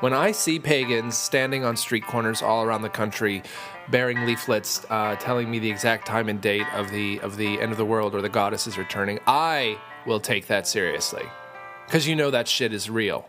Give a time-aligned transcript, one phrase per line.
[0.00, 3.42] When I see pagans standing on street corners all around the country,
[3.90, 7.70] bearing leaflets uh, telling me the exact time and date of the of the end
[7.70, 11.24] of the world or the goddess is returning, I will take that seriously,
[11.84, 13.28] because you know that shit is real.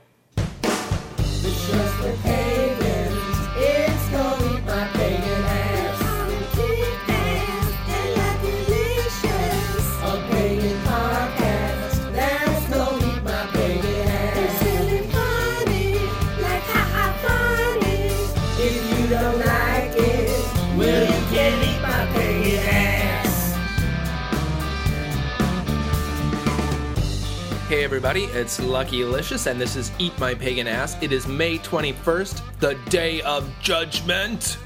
[27.92, 30.96] Everybody, it's Lucky Alicious, and this is Eat My Pagan Ass.
[31.04, 34.58] It is May 21st, the day of judgment.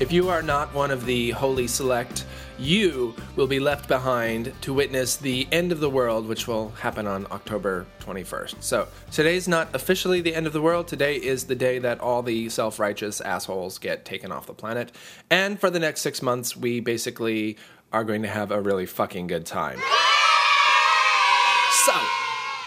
[0.00, 2.26] If you are not one of the holy select,
[2.58, 7.06] you will be left behind to witness the end of the world, which will happen
[7.06, 8.56] on October 21st.
[8.60, 10.86] So, today's not officially the end of the world.
[10.86, 14.92] Today is the day that all the self righteous assholes get taken off the planet.
[15.30, 17.56] And for the next six months, we basically
[17.94, 19.80] are going to have a really fucking good time.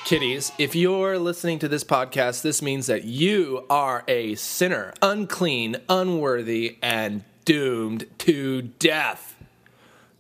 [0.08, 4.94] So, kiddies, if you're listening to this podcast, this means that you are a sinner,
[5.02, 9.36] unclean, unworthy, and doomed to death.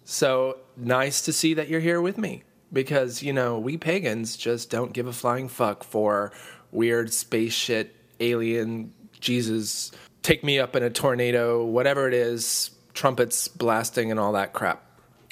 [0.03, 2.43] So, nice to see that you're here with me
[2.73, 6.33] because, you know, we pagans just don't give a flying fuck for
[6.73, 13.47] weird space shit, alien, Jesus, take me up in a tornado, whatever it is, trumpets
[13.47, 14.86] blasting, and all that crap.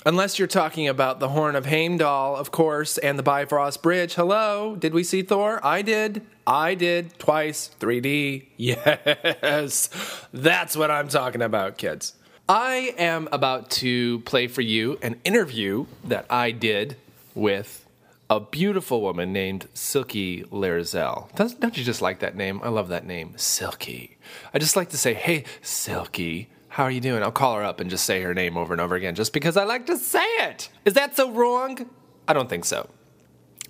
[0.08, 4.14] Unless you're talking about the Horn of Heimdall, of course, and the Bifrost Bridge.
[4.14, 5.60] Hello, did we see Thor?
[5.66, 6.22] I did.
[6.46, 7.72] I did twice.
[7.80, 8.46] 3D.
[8.56, 9.90] Yes.
[10.32, 12.14] That's what I'm talking about, kids.
[12.48, 16.98] I am about to play for you an interview that I did
[17.34, 17.88] with
[18.30, 21.34] a beautiful woman named Silky Larzell.
[21.36, 22.62] Doesn't, don't you just like that name?
[22.62, 24.18] I love that name, Silky.
[24.54, 27.24] I just like to say, hey, Silky, how are you doing?
[27.24, 29.56] I'll call her up and just say her name over and over again just because
[29.56, 30.68] I like to say it.
[30.84, 31.90] Is that so wrong?
[32.28, 32.90] I don't think so.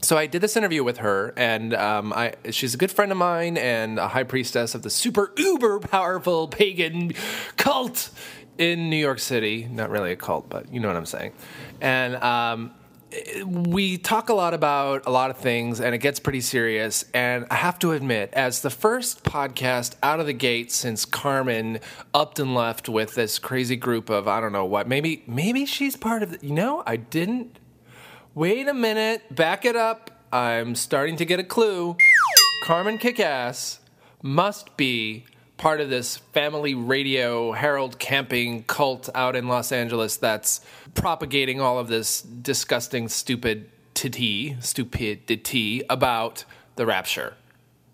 [0.01, 3.19] So I did this interview with her, and um, I, she's a good friend of
[3.19, 7.13] mine and a high priestess of the super uber powerful pagan
[7.57, 8.09] cult
[8.57, 9.67] in New York City.
[9.69, 11.33] Not really a cult, but you know what I'm saying.
[11.81, 12.73] And um,
[13.45, 17.05] we talk a lot about a lot of things and it gets pretty serious.
[17.13, 21.79] And i have to admit as the first podcast out of the gate since carmen
[22.13, 25.95] upped and left with this crazy group of i don't know what maybe maybe she's
[25.95, 27.59] part of the, you know i didn't
[28.35, 30.11] wait a minute back it up.
[30.31, 31.95] I'm starting to get a clue.
[32.63, 33.79] Carmen kickass
[34.21, 35.25] must be
[35.57, 40.61] part of this family radio Harold camping cult out in Los Angeles that's
[40.93, 46.45] propagating all of this disgusting stupidity, stupidity about
[46.75, 47.35] the rapture.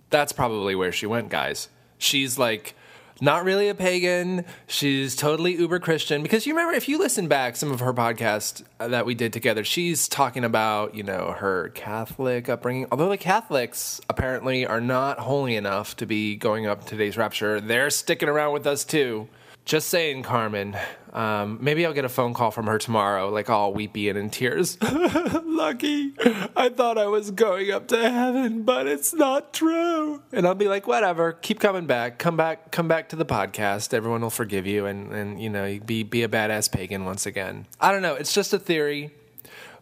[0.09, 1.69] That's probably where she went, guys.
[1.97, 2.75] She's like
[3.21, 4.43] not really a pagan.
[4.67, 8.63] She's totally uber Christian because you remember if you listen back some of her podcast
[8.79, 12.87] uh, that we did together, she's talking about, you know, her Catholic upbringing.
[12.91, 17.91] Although the Catholics apparently are not holy enough to be going up today's rapture, they're
[17.91, 19.29] sticking around with us too.
[19.65, 20.75] Just saying, Carmen.
[21.13, 24.29] Um, maybe I'll get a phone call from her tomorrow, like all weepy and in
[24.29, 24.77] tears.
[24.81, 26.13] Lucky,
[26.55, 30.23] I thought I was going up to heaven, but it's not true.
[30.31, 31.33] And I'll be like, whatever.
[31.33, 32.17] Keep coming back.
[32.17, 32.71] Come back.
[32.71, 33.93] Come back to the podcast.
[33.93, 37.67] Everyone will forgive you, and and you know, be be a badass pagan once again.
[37.79, 38.15] I don't know.
[38.15, 39.11] It's just a theory.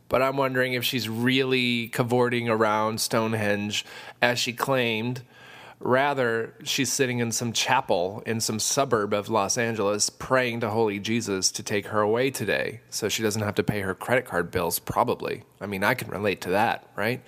[0.09, 3.85] But I'm wondering if she's really cavorting around Stonehenge
[4.23, 5.21] as she claimed
[5.81, 10.99] Rather, she's sitting in some chapel in some suburb of Los Angeles praying to Holy
[10.99, 14.51] Jesus to take her away today so she doesn't have to pay her credit card
[14.51, 15.43] bills, probably.
[15.61, 17.21] I mean, I can relate to that, right?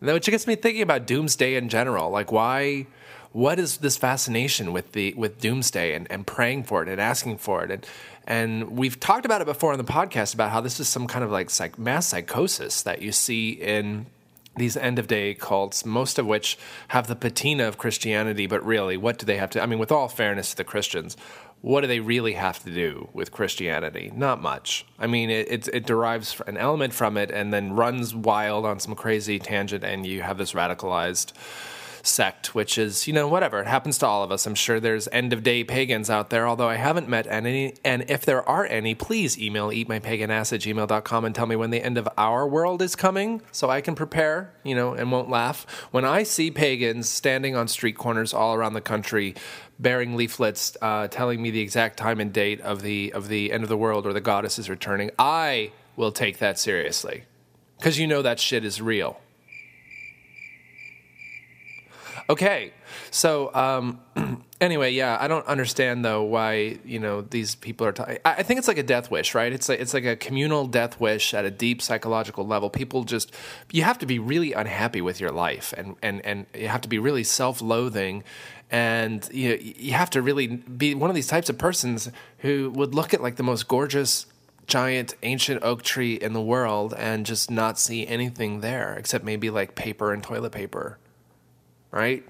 [0.00, 2.10] Which gets me thinking about doomsday in general.
[2.10, 2.88] Like, why?
[3.30, 7.38] What is this fascination with the with doomsday and, and praying for it and asking
[7.38, 7.86] for it and
[8.26, 11.24] and we've talked about it before on the podcast about how this is some kind
[11.24, 14.06] of like psych, mass psychosis that you see in
[14.56, 16.58] these end of day cults, most of which
[16.88, 19.62] have the patina of Christianity, but really, what do they have to?
[19.62, 21.16] I mean, with all fairness to the Christians,
[21.62, 24.12] what do they really have to do with Christianity?
[24.14, 24.84] Not much.
[24.98, 28.80] I mean, it, it, it, derives an element from it and then runs wild on
[28.80, 31.32] some crazy tangent, and you have this radicalized
[32.06, 33.60] sect, which is, you know, whatever.
[33.60, 34.46] It happens to all of us.
[34.46, 37.74] I'm sure there's end of day pagans out there, although I haven't met any.
[37.84, 41.82] And if there are any, please email eatmypaganass at gmail.com and tell me when the
[41.82, 45.66] end of our world is coming so I can prepare, you know, and won't laugh.
[45.90, 49.34] When I see pagans standing on street corners all around the country
[49.78, 53.62] bearing leaflets uh, telling me the exact time and date of the of the end
[53.62, 57.24] of the world or the goddess is returning, I will take that seriously.
[57.78, 59.20] Because you know that shit is real.
[62.28, 62.72] Okay,
[63.10, 64.00] so um,
[64.60, 67.92] anyway, yeah, I don't understand though why you know these people are.
[67.92, 69.52] T- I I think it's like a death wish, right?
[69.52, 72.70] It's like it's like a communal death wish at a deep psychological level.
[72.70, 73.32] People just
[73.70, 76.88] you have to be really unhappy with your life, and and and you have to
[76.88, 78.24] be really self-loathing,
[78.70, 82.94] and you you have to really be one of these types of persons who would
[82.94, 84.26] look at like the most gorgeous
[84.66, 89.50] giant ancient oak tree in the world and just not see anything there except maybe
[89.50, 90.98] like paper and toilet paper
[91.92, 92.24] right?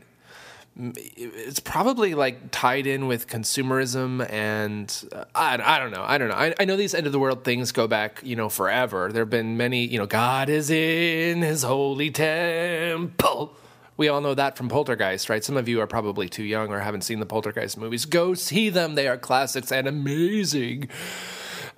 [0.75, 6.03] It's probably like tied in with consumerism and uh, I, I don't know.
[6.06, 6.35] I don't know.
[6.35, 9.12] I, I know these end of the world things go back, you know, forever.
[9.12, 13.55] There have been many, you know, God is in his holy temple.
[13.99, 15.44] We all know that from Poltergeist, right?
[15.44, 18.06] Some of you are probably too young or haven't seen the Poltergeist movies.
[18.06, 18.94] Go see them.
[18.94, 20.88] They are classics and amazing.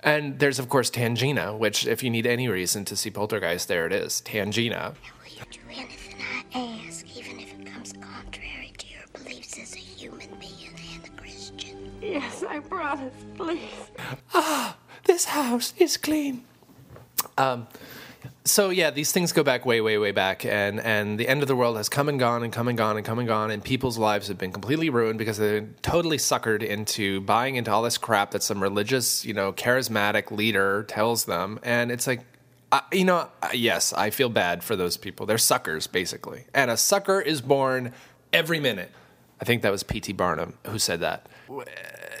[0.01, 3.85] And there's, of course, Tangina, which, if you need any reason to see Poltergeist, there
[3.85, 4.93] it is Tangina.
[4.93, 6.15] Will you do anything
[6.53, 7.14] I ask,
[12.05, 13.89] Yes, I promise, please.
[14.33, 16.43] Ah, this house is clean.
[17.37, 17.67] Um,
[18.43, 21.47] so yeah, these things go back way, way, way back, and and the end of
[21.47, 23.63] the world has come and gone and come and gone and come and gone, and
[23.63, 27.97] people's lives have been completely ruined because they're totally suckered into buying into all this
[27.97, 32.21] crap that some religious, you know, charismatic leader tells them, and it's like.
[32.71, 35.27] Uh, you know, uh, yes, I feel bad for those people.
[35.27, 36.45] They're suckers, basically.
[36.53, 37.93] And a sucker is born
[38.33, 38.91] every minute.
[39.39, 40.13] I think that was P.T.
[40.13, 41.27] Barnum who said that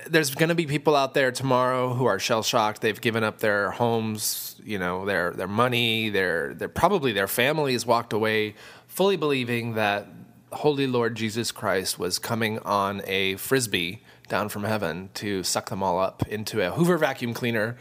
[0.07, 2.81] there's going to be people out there tomorrow who are shell shocked.
[2.81, 7.85] They've given up their homes, you know, their their money, their their probably their families
[7.85, 8.55] walked away
[8.87, 10.07] fully believing that
[10.51, 15.83] Holy Lord Jesus Christ was coming on a frisbee down from heaven to suck them
[15.83, 17.77] all up into a Hoover vacuum cleaner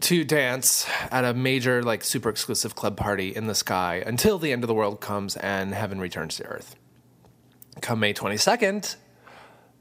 [0.00, 4.52] to dance at a major like super exclusive club party in the sky until the
[4.52, 6.76] end of the world comes and heaven returns to earth.
[7.80, 8.96] Come May 22nd,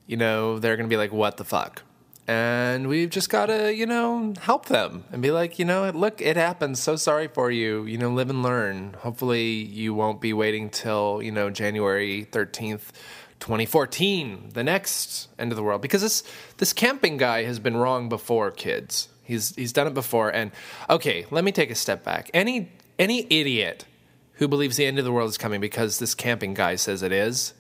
[0.07, 1.83] you know, they're going to be like, what the fuck?
[2.27, 6.21] And we've just got to, you know, help them and be like, you know, look,
[6.21, 6.79] it happens.
[6.79, 7.85] So sorry for you.
[7.85, 8.95] You know, live and learn.
[8.99, 12.91] Hopefully, you won't be waiting till, you know, January 13th,
[13.39, 15.83] 2014, the next end of the world.
[15.83, 16.23] Because this,
[16.57, 19.09] this camping guy has been wrong before, kids.
[19.23, 20.29] He's, he's done it before.
[20.29, 20.51] And
[20.89, 22.31] okay, let me take a step back.
[22.33, 23.85] Any, any idiot
[24.33, 27.11] who believes the end of the world is coming because this camping guy says it
[27.11, 27.53] is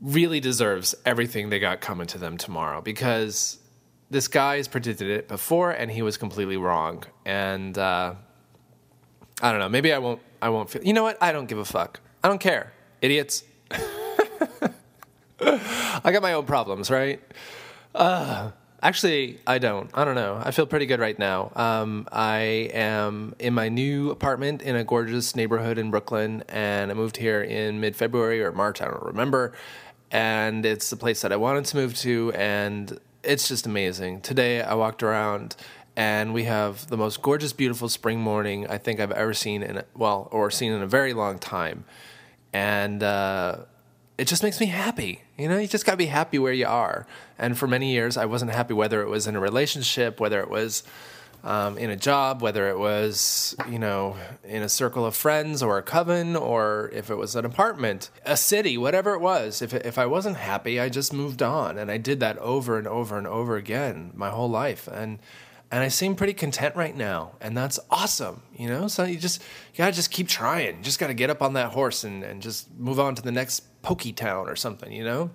[0.00, 3.58] really deserves everything they got coming to them tomorrow because
[4.10, 7.04] this guy has predicted it before and he was completely wrong.
[7.24, 8.14] And uh,
[9.42, 9.68] I don't know.
[9.68, 10.20] Maybe I won't.
[10.40, 10.82] I won't feel.
[10.84, 11.18] You know what?
[11.22, 12.00] I don't give a fuck.
[12.22, 13.42] I don't care, idiots.
[15.40, 17.20] I got my own problems, right?
[17.94, 18.50] Uh,
[18.82, 19.90] actually, I don't.
[19.94, 20.40] I don't know.
[20.42, 21.52] I feel pretty good right now.
[21.54, 26.94] Um, I am in my new apartment in a gorgeous neighborhood in Brooklyn, and I
[26.94, 28.80] moved here in mid February or March.
[28.80, 29.52] I don't remember.
[30.10, 34.20] And it's the place that I wanted to move to, and it's just amazing.
[34.20, 35.56] Today, I walked around.
[35.98, 39.82] And we have the most gorgeous, beautiful spring morning I think I've ever seen in
[39.94, 41.86] well, or seen in a very long time,
[42.52, 43.60] and uh,
[44.18, 45.22] it just makes me happy.
[45.38, 47.06] You know, you just gotta be happy where you are.
[47.38, 50.50] And for many years, I wasn't happy whether it was in a relationship, whether it
[50.50, 50.82] was
[51.46, 55.78] um, in a job, whether it was, you know, in a circle of friends or
[55.78, 59.62] a coven, or if it was an apartment, a city, whatever it was.
[59.62, 61.78] If, if I wasn't happy, I just moved on.
[61.78, 64.88] And I did that over and over and over again my whole life.
[64.88, 65.20] And
[65.70, 68.86] and I seem pretty content right now, and that's awesome, you know.
[68.86, 70.76] So you just you gotta just keep trying.
[70.76, 73.32] You just gotta get up on that horse and, and just move on to the
[73.32, 75.30] next pokey town or something, you know.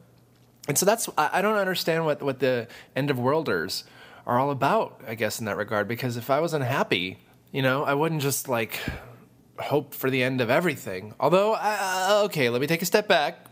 [0.70, 3.84] And so that's I, I don't understand what what the end of worlders
[4.25, 5.01] are all about.
[5.08, 7.18] I guess in that regard, because if I was unhappy,
[7.51, 8.80] you know, I wouldn't just like
[9.60, 11.13] hope for the end of everything.
[11.20, 13.46] Although, uh, okay, let me take a step back.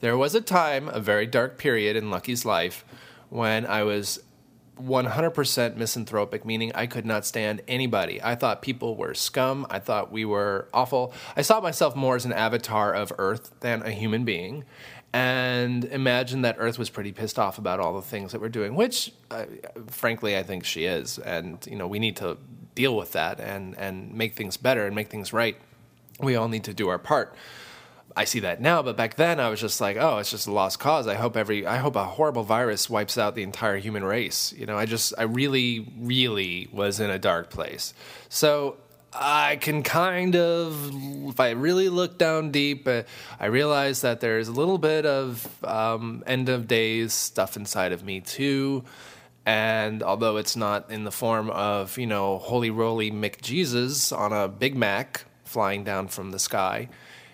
[0.00, 2.84] There was a time, a very dark period in Lucky's life,
[3.30, 4.20] when I was
[4.80, 8.22] 100% misanthropic, meaning I could not stand anybody.
[8.22, 9.66] I thought people were scum.
[9.68, 11.12] I thought we were awful.
[11.36, 14.64] I saw myself more as an avatar of Earth than a human being.
[15.12, 18.74] And imagine that Earth was pretty pissed off about all the things that we're doing,
[18.74, 19.46] which, uh,
[19.86, 21.18] frankly, I think she is.
[21.18, 22.36] And, you know, we need to
[22.74, 25.56] deal with that and, and make things better and make things right.
[26.20, 27.34] We all need to do our part.
[28.16, 30.52] I see that now, but back then I was just like, oh, it's just a
[30.52, 31.06] lost cause.
[31.06, 34.52] I hope every, I hope a horrible virus wipes out the entire human race.
[34.56, 37.94] You know, I just, I really, really was in a dark place.
[38.28, 38.76] So
[39.12, 40.92] I can kind of,
[41.28, 43.02] if I really look down deep, uh,
[43.40, 48.04] I realize that there's a little bit of um, end of days stuff inside of
[48.04, 48.84] me too.
[49.46, 54.46] And although it's not in the form of, you know, holy roly McJesus on a
[54.46, 56.90] Big Mac flying down from the sky,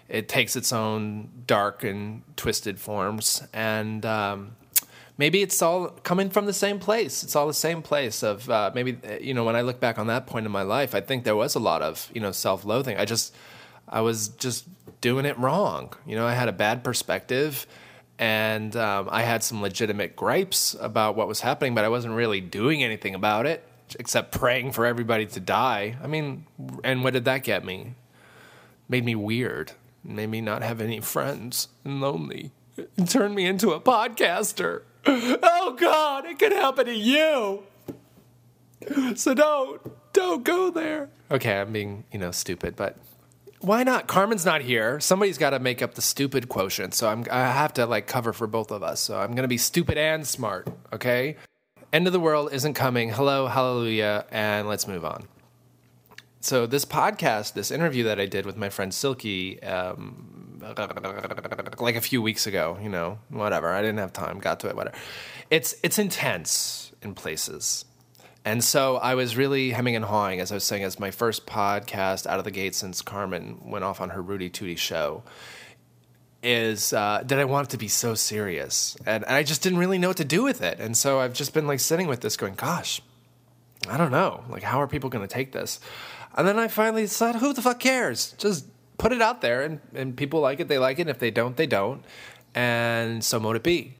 [0.08, 4.54] it takes its own dark and twisted forms, and um,
[5.16, 7.22] maybe it's all coming from the same place.
[7.22, 9.98] It's all the same place of uh, maybe uh, you know when I look back
[9.98, 12.32] on that point in my life, I think there was a lot of you know
[12.32, 12.96] self-loathing.
[12.96, 13.34] I just
[13.88, 14.66] I was just
[15.00, 15.92] doing it wrong.
[16.06, 17.66] You know, I had a bad perspective.
[18.16, 22.40] And um, I had some legitimate gripes about what was happening, but I wasn't really
[22.40, 23.66] doing anything about it
[23.98, 25.96] except praying for everybody to die.
[26.02, 26.46] I mean,
[26.82, 27.94] and what did that get me?
[28.88, 29.72] Made me weird.
[30.02, 32.52] Made me not have any friends and lonely.
[33.06, 34.82] Turned me into a podcaster.
[35.06, 37.64] Oh God, it could happen to you.
[39.14, 39.80] So don't,
[40.12, 41.10] don't go there.
[41.30, 42.96] Okay, I'm being, you know, stupid, but
[43.60, 44.06] why not?
[44.06, 45.00] Carmen's not here.
[45.00, 46.94] Somebody's got to make up the stupid quotient.
[46.94, 49.00] So I'm, I have to like cover for both of us.
[49.00, 50.68] So I'm going to be stupid and smart.
[50.92, 51.36] Okay.
[51.92, 53.10] End of the world isn't coming.
[53.10, 55.28] Hello, hallelujah, and let's move on.
[56.40, 60.33] So this podcast, this interview that I did with my friend Silky, um,
[61.78, 63.68] like a few weeks ago, you know, whatever.
[63.68, 64.38] I didn't have time.
[64.38, 64.76] Got to it.
[64.76, 64.96] Whatever.
[65.50, 67.84] It's it's intense in places.
[68.46, 71.46] And so I was really hemming and hawing, as I was saying, as my first
[71.46, 75.22] podcast out of the gate since Carmen went off on her Rudy Tooty show,
[76.42, 78.98] is uh, that I want it to be so serious.
[79.06, 80.78] And, and I just didn't really know what to do with it.
[80.78, 83.00] And so I've just been like sitting with this going, gosh,
[83.88, 84.44] I don't know.
[84.50, 85.80] Like, how are people going to take this?
[86.36, 88.34] And then I finally said, who the fuck cares?
[88.36, 88.66] Just
[88.98, 91.02] put it out there, and, and people like it, they like it.
[91.02, 92.04] And if they don't, they don't.
[92.54, 93.94] And so mote it be.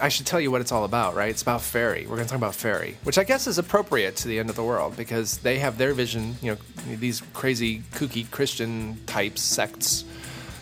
[0.00, 1.30] I should tell you what it's all about, right?
[1.30, 2.02] It's about fairy.
[2.02, 4.56] We're going to talk about fairy, which I guess is appropriate to the end of
[4.56, 6.36] the world because they have their vision.
[6.42, 10.04] You know, these crazy, kooky Christian types, sects,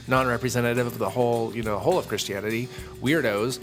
[0.07, 2.69] non-representative of the whole, you know, whole of Christianity,
[3.01, 3.59] weirdos,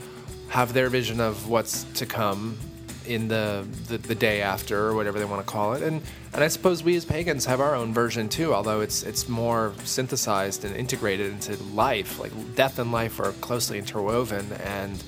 [0.50, 2.58] have their vision of what's to come
[3.06, 6.02] in the, the, the day after or whatever they want to call it and
[6.34, 9.74] and I suppose we as pagans have our own version too although it's it's more
[9.84, 15.04] synthesized and integrated into life like death and life are closely interwoven and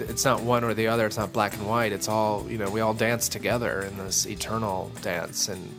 [0.00, 1.06] it's not one or the other.
[1.06, 1.92] It's not black and white.
[1.92, 2.70] It's all you know.
[2.70, 5.72] We all dance together in this eternal dance, and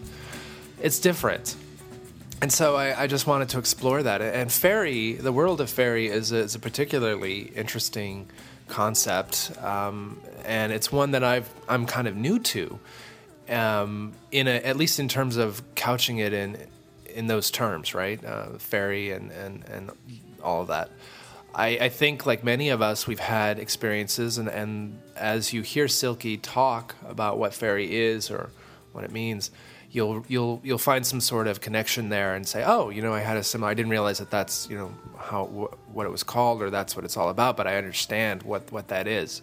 [0.81, 1.55] it's different.
[2.41, 4.21] And so I, I just wanted to explore that.
[4.21, 8.27] And fairy, the world of fairy, is a, is a particularly interesting
[8.67, 12.79] concept, um, and it's one that I've I'm kind of new to,
[13.50, 16.57] um, in a, at least in terms of couching it in
[17.05, 18.24] in those terms, right?
[18.24, 19.91] Uh, fairy and and and
[20.43, 20.89] all of that.
[21.53, 25.89] I, I, think, like many of us, we've had experiences, and, and as you hear
[25.89, 28.51] Silky talk about what fairy is or
[28.93, 29.51] what it means,
[29.91, 33.19] you'll you'll you'll find some sort of connection there and say, oh, you know, I
[33.19, 33.69] had a similar.
[33.69, 36.95] I didn't realize that that's you know how wh- what it was called or that's
[36.95, 39.41] what it's all about, but I understand what what that is.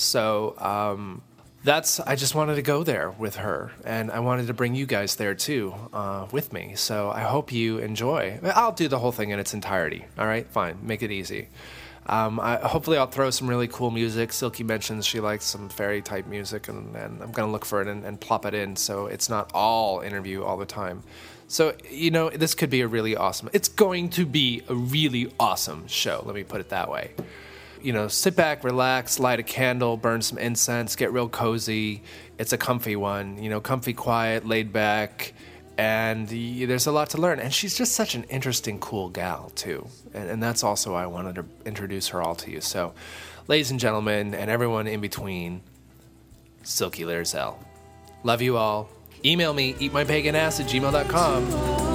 [0.00, 1.20] So um,
[1.62, 4.86] that's I just wanted to go there with her, and I wanted to bring you
[4.86, 6.72] guys there too uh, with me.
[6.74, 8.40] So I hope you enjoy.
[8.42, 10.06] I'll do the whole thing in its entirety.
[10.18, 11.48] All right, fine, make it easy.
[12.06, 14.32] Um, I, hopefully, I'll throw some really cool music.
[14.32, 17.86] Silky mentions she likes some fairy type music, and, and I'm gonna look for it
[17.86, 21.02] and, and plop it in, so it's not all interview all the time.
[21.46, 23.50] So you know, this could be a really awesome.
[23.52, 26.22] It's going to be a really awesome show.
[26.24, 27.10] Let me put it that way
[27.82, 32.02] you know, sit back, relax, light a candle, burn some incense, get real cozy.
[32.38, 35.34] It's a comfy one, you know, comfy, quiet, laid back,
[35.76, 37.40] and there's a lot to learn.
[37.40, 39.86] And she's just such an interesting, cool gal, too.
[40.14, 42.60] And, and that's also why I wanted to introduce her all to you.
[42.60, 42.92] So,
[43.48, 45.62] ladies and gentlemen, and everyone in between,
[46.62, 47.56] Silky Larzell.
[48.22, 48.88] Love you all.
[49.24, 51.89] Email me, eatmypaganass at gmail.com.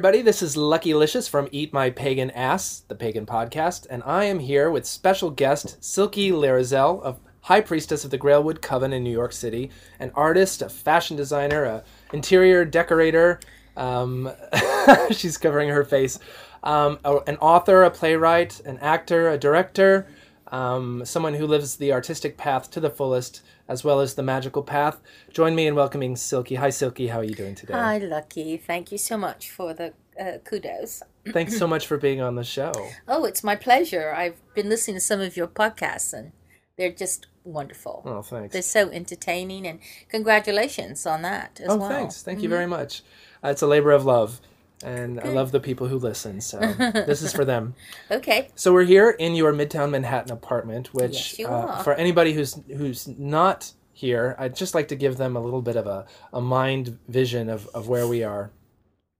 [0.00, 4.24] everybody, this is Lucky Licious from Eat My Pagan Ass, the pagan podcast, and I
[4.24, 9.04] am here with special guest Silky Larzell, of High Priestess of the Grailwood Coven in
[9.04, 13.40] New York City, an artist, a fashion designer, a interior decorator.
[13.76, 14.32] Um,
[15.10, 16.18] she's covering her face.
[16.62, 20.06] Um, a- an author, a playwright, an actor, a director,
[20.46, 24.64] um, someone who lives the artistic path to the fullest, as well as the magical
[24.64, 25.00] path.
[25.32, 26.56] Join me in welcoming Silky.
[26.56, 27.06] Hi, Silky.
[27.06, 27.72] How are you doing today?
[27.72, 28.56] Hi, Lucky.
[28.56, 31.04] Thank you so much for the uh, kudos.
[31.32, 32.72] Thanks so much for being on the show.
[33.06, 34.12] Oh, it's my pleasure.
[34.12, 36.32] I've been listening to some of your podcasts, and
[36.76, 38.02] they're just wonderful.
[38.04, 38.52] Oh, thanks.
[38.52, 41.88] They're so entertaining, and congratulations on that as oh, well.
[41.88, 42.22] thanks.
[42.22, 43.02] Thank you very much.
[43.44, 44.40] Uh, it's a labor of love,
[44.82, 46.40] and I love the people who listen.
[46.40, 47.74] So this is for them.
[48.10, 48.48] Okay.
[48.54, 51.84] So we're here in your Midtown Manhattan apartment, which Yes, you uh, are.
[51.84, 54.34] for anybody who's who's not here.
[54.38, 57.66] I'd just like to give them a little bit of a, a mind vision of,
[57.74, 58.50] of where we are.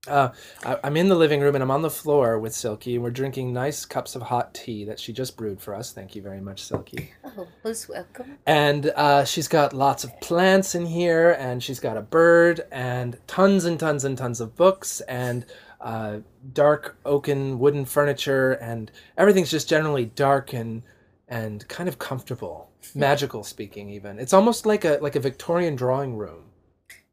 [0.07, 0.29] Uh,
[0.63, 3.11] I, I'm in the living room and I'm on the floor with Silky, and we're
[3.11, 5.91] drinking nice cups of hot tea that she just brewed for us.
[5.93, 7.13] Thank you very much, Silky.
[7.37, 8.37] Oh, most welcome.
[8.45, 13.17] And uh, she's got lots of plants in here, and she's got a bird, and
[13.25, 15.45] tons and tons and tons of books, and
[15.79, 16.17] uh,
[16.51, 20.83] dark oaken wooden furniture, and everything's just generally dark and
[21.29, 23.89] and kind of comfortable, magical speaking.
[23.89, 26.43] Even it's almost like a like a Victorian drawing room.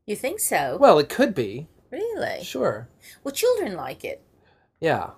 [0.04, 0.78] You think so?
[0.80, 2.42] Well, it could be, really?
[2.44, 2.88] sure,
[3.24, 4.22] Well, children like it.
[4.80, 5.10] yeah.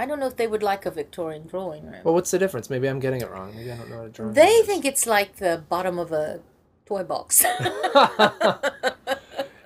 [0.00, 2.02] I don't know if they would like a Victorian drawing room.
[2.04, 2.70] Well, what's the difference?
[2.70, 3.52] Maybe I'm getting it wrong.
[3.56, 4.66] Maybe I don't know what a drawing room they is.
[4.66, 6.40] think it's like the bottom of a
[6.86, 7.44] toy box.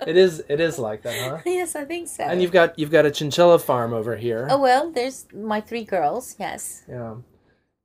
[0.07, 0.43] it is.
[0.49, 1.37] It is like that, huh?
[1.45, 2.23] yes, I think so.
[2.23, 4.47] And you've got you've got a chinchilla farm over here.
[4.49, 6.35] Oh well, there's my three girls.
[6.39, 7.15] Yes, Yeah.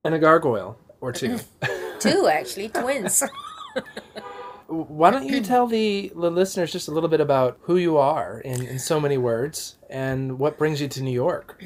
[0.05, 1.39] And a gargoyle or two.
[2.01, 3.23] two actually, twins.
[4.69, 8.41] Why don't you tell the, the listeners just a little bit about who you are
[8.41, 11.65] in, in so many words and what brings you to New York?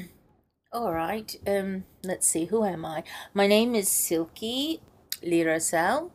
[0.73, 1.35] All right.
[1.45, 2.45] Um, let's see.
[2.45, 3.03] Who am I?
[3.33, 4.81] My name is Silky
[5.21, 6.11] Lirasel,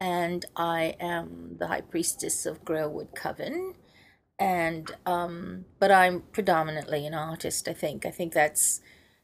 [0.00, 3.74] and I am the High Priestess of Grailwood Coven.
[4.38, 7.68] And um, but I'm predominantly an artist.
[7.68, 8.06] I think.
[8.06, 8.80] I think that's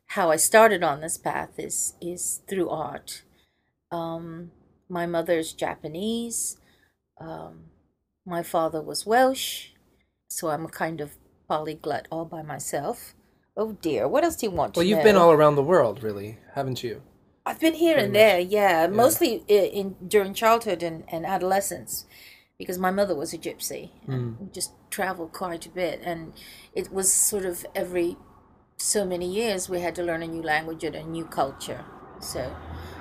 [0.09, 1.59] how I started on this path.
[1.59, 3.23] Is is through art.
[3.91, 4.51] Um,
[4.89, 6.59] my mother's Japanese.
[7.19, 7.67] Um,
[8.27, 9.69] my father was Welsh,
[10.29, 11.13] so I'm a kind of
[11.49, 13.15] polyglot all by myself.
[13.57, 15.05] Oh dear, what else do you want to Well, you've know?
[15.05, 17.03] been all around the world, really, haven't you?
[17.47, 22.07] I've been here and there, yeah, mostly i- in during childhood and, and adolescence,
[22.59, 23.91] because my mother was a gypsy.
[24.09, 26.33] And we just traveled quite a bit, and
[26.75, 28.17] it was sort of every
[28.79, 31.85] so many years we had to learn a new language and a new culture.
[32.21, 32.57] So,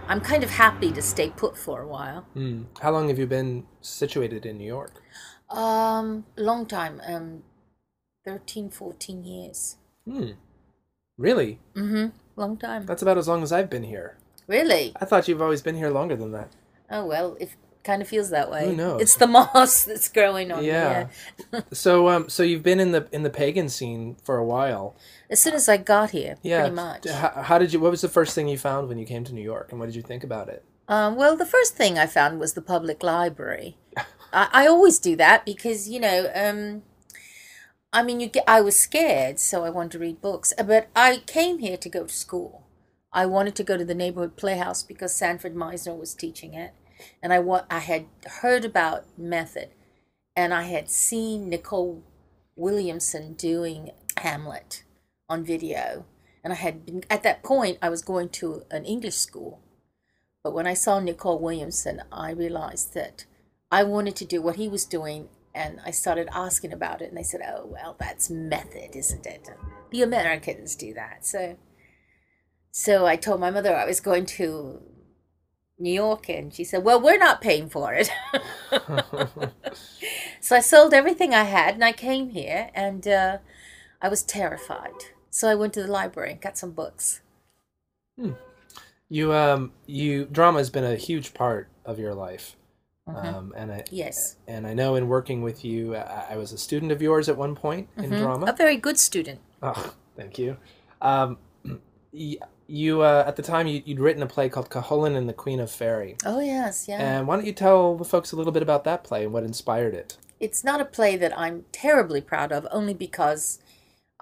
[0.08, 2.22] I'm kind of happy to stay put for a while.
[2.34, 2.64] Hmm.
[2.82, 5.02] How long have you been situated in New York?
[5.50, 7.44] Um, long time, um,
[8.26, 9.78] 13, 14 years.
[10.06, 10.32] Hmm.
[11.18, 11.60] Really?
[11.76, 12.08] Mm-hmm.
[12.36, 12.86] Long time.
[12.86, 14.18] That's about as long as I've been here.
[14.48, 14.94] Really?
[15.00, 16.50] I thought you've always been here longer than that.
[16.90, 18.66] Oh well, it kind of feels that way.
[18.66, 19.02] Who knows?
[19.02, 21.08] It's the moss that's growing on Yeah.
[21.72, 24.96] So, um, so you've been in the in the pagan scene for a while.
[25.34, 26.60] As soon as I got here, Yeah.
[26.62, 27.10] pretty much.
[27.10, 27.80] How, how did you?
[27.80, 29.88] What was the first thing you found when you came to New York, and what
[29.88, 30.64] did you think about it?
[30.88, 33.76] Um, well, the first thing I found was the public library.
[34.32, 36.84] I, I always do that because you know, um,
[37.92, 38.44] I mean, you get.
[38.48, 40.54] I was scared, so I wanted to read books.
[40.58, 42.68] Uh, But I came here to go to school.
[43.12, 46.74] I wanted to go to the neighborhood playhouse because Sanford Meisner was teaching it,
[47.24, 48.06] and I wa- I had
[48.42, 49.70] heard about method,
[50.36, 52.04] and I had seen Nicol
[52.56, 54.84] Williamson doing Hamlet
[55.30, 56.06] on video,
[56.44, 57.78] and I had been at that point.
[57.82, 59.62] I was going to an English school.
[60.44, 63.26] But when I saw Nicol Williamson, I realized that
[63.72, 67.10] I wanted to do what he was doing, and I started asking about it.
[67.10, 69.50] And they said, "Oh, well, that's method, isn't it?
[69.92, 71.58] The Americans do that." So,
[72.72, 74.82] so I told my mother I was going to
[75.80, 78.12] New York, and she said, "Well, we're not paying for it."
[80.42, 83.38] so I sold everything I had, and I came here, and uh,
[84.02, 85.13] I was terrified.
[85.34, 87.22] So I went to the library and got some books.
[88.20, 88.34] Hmm.
[89.10, 92.56] You um you drama has been a huge part of your life,
[93.10, 93.26] Mhm.
[93.34, 96.58] um, and I Yes, and I know in working with you, I, I was a
[96.60, 98.20] student of yours at one point in Mhm.
[98.20, 98.46] drama.
[98.46, 99.40] a very good student.
[99.64, 100.58] Oh, thank you.
[101.02, 101.40] Um,
[102.68, 105.60] you uh, at the time you, you'd written a play called Cuchulainn and the Queen
[105.60, 107.00] of Fairy, Oh yes, yeah.
[107.02, 109.44] and why don't you tell the folks a little bit about that play and what
[109.44, 110.18] inspired it?
[110.40, 113.60] it's not a play that I'm terribly proud of, only because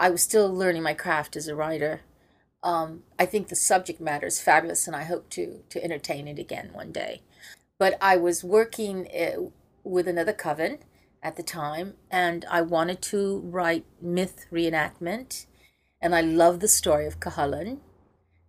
[0.02, 2.02] I was still learning my craft as a writer.
[2.64, 6.40] Um, I think the subject matter is fabulous, and I hope to to entertain it
[6.40, 7.22] again one day.
[7.78, 9.52] But I was working uh,
[9.84, 10.80] with another coven
[11.22, 15.46] at the time, and I wanted to write myth reenactment,
[16.02, 17.78] and I love the story of Cuchulainn.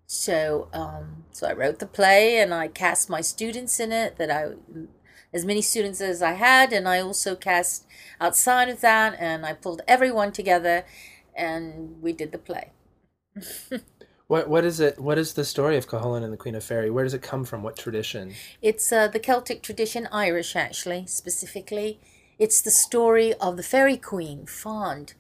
[0.07, 4.17] So, um, so I wrote the play, and I cast my students in it.
[4.17, 4.53] That I
[5.35, 7.87] as many students as I had, and I also cast
[8.21, 10.85] outside of that, and I pulled everyone together,
[11.37, 12.73] and we did the play.
[14.29, 14.99] What what is it?
[14.99, 16.91] What is the story of Cuchulainn and the Queen of Fairy?
[16.91, 17.63] Where does it come from?
[17.63, 18.35] What tradition?
[18.63, 22.01] It's uh, the Celtic tradition, Irish actually, specifically.
[22.39, 25.15] It's the story of the fairy queen, Fand,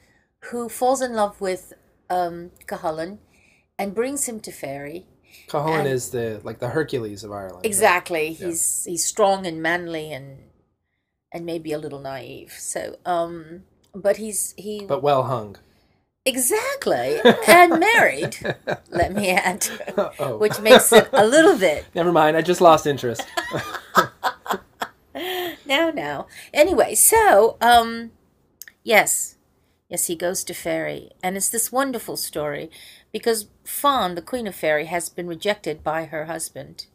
[0.46, 1.74] who falls in love with
[2.08, 3.18] um, Cuchulainn
[3.78, 5.06] and brings him to fairy.
[5.48, 7.56] Cuchulainn is the like the Hercules of Ireland.
[7.56, 7.66] right?
[7.66, 8.32] Exactly.
[8.32, 10.38] He's he's strong and manly and
[11.32, 12.52] and maybe a little naive.
[12.58, 15.56] So, um, but he's he But well hung.
[16.24, 18.36] Exactly and married.
[18.90, 21.84] let me add, oh, which makes it a little bit.
[21.94, 22.36] never mind.
[22.36, 23.26] I just lost interest.
[25.66, 26.26] now, now.
[26.54, 28.12] Anyway, so um,
[28.84, 29.36] yes,
[29.88, 32.70] yes, he goes to Fairy, and it's this wonderful story
[33.12, 36.86] because Fand, the Queen of Fairy, has been rejected by her husband,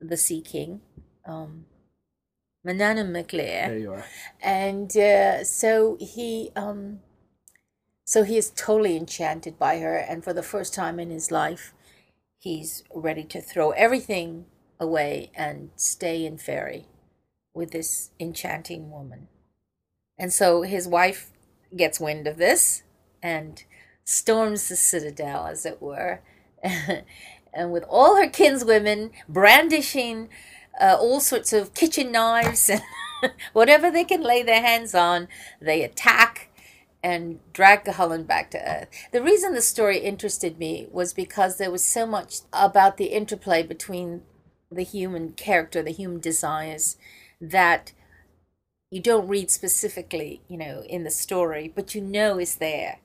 [0.00, 0.80] the Sea King,
[1.24, 1.66] um,
[2.66, 4.04] Manannán mac Lir There you are.
[4.42, 7.00] and uh, so he um
[8.08, 11.74] so he is totally enchanted by her and for the first time in his life
[12.38, 14.46] he's ready to throw everything
[14.80, 16.86] away and stay in fairy
[17.52, 19.28] with this enchanting woman.
[20.16, 21.32] And so his wife
[21.76, 22.82] gets wind of this
[23.22, 23.62] and
[24.04, 26.22] storms the citadel as it were
[26.62, 30.30] and with all her kinswomen brandishing
[30.80, 32.80] uh, all sorts of kitchen knives and
[33.52, 35.28] whatever they can lay their hands on,
[35.60, 36.47] they attack
[37.08, 38.88] and drag Cuchulainn back to Earth.
[39.12, 43.62] The reason the story interested me was because there was so much about the interplay
[43.62, 44.22] between
[44.70, 46.96] the human character, the human desires,
[47.40, 47.92] that
[48.90, 52.98] you don't read specifically, you know, in the story, but you know is there.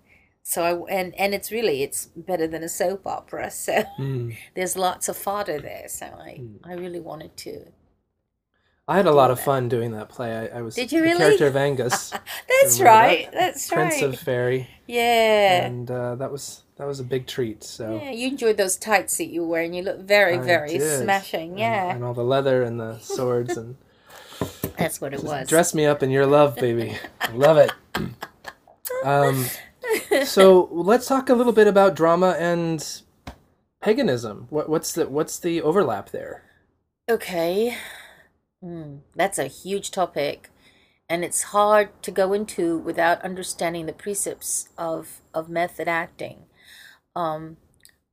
[0.43, 3.49] So I and and it's really it's better than a soap opera.
[3.65, 4.35] So Mm.
[4.55, 5.87] there's lots of fodder there.
[5.87, 6.31] So I
[6.63, 7.53] I really wanted to.
[8.87, 10.35] I had a lot of fun doing that play.
[10.51, 11.17] I, I was Did you the really?
[11.19, 12.11] character of Angus,
[12.61, 13.31] That's right.
[13.31, 13.39] that?
[13.39, 14.03] That's Prince right.
[14.03, 15.65] of Fairy, yeah.
[15.65, 17.63] and uh, that was that was a big treat.
[17.63, 19.73] So Yeah, you enjoyed those tights that you were wearing.
[19.73, 21.01] You look very, I very did.
[21.03, 21.51] smashing.
[21.51, 23.77] And- Yeah, and, all the leather and the swords and
[24.77, 25.47] that's what it was.
[25.47, 26.97] dress me up in your love, baby.
[27.33, 27.71] Love it.
[29.05, 29.45] Um,
[30.25, 33.01] so let's talk a little bit about drama and
[33.81, 34.47] paganism.
[34.49, 36.43] What, what's the what's the overlap there?
[37.09, 37.77] Okay.
[38.63, 40.49] Hmm, that's a huge topic,
[41.09, 46.45] and it's hard to go into without understanding the precepts of, of method acting.
[47.13, 47.57] Um,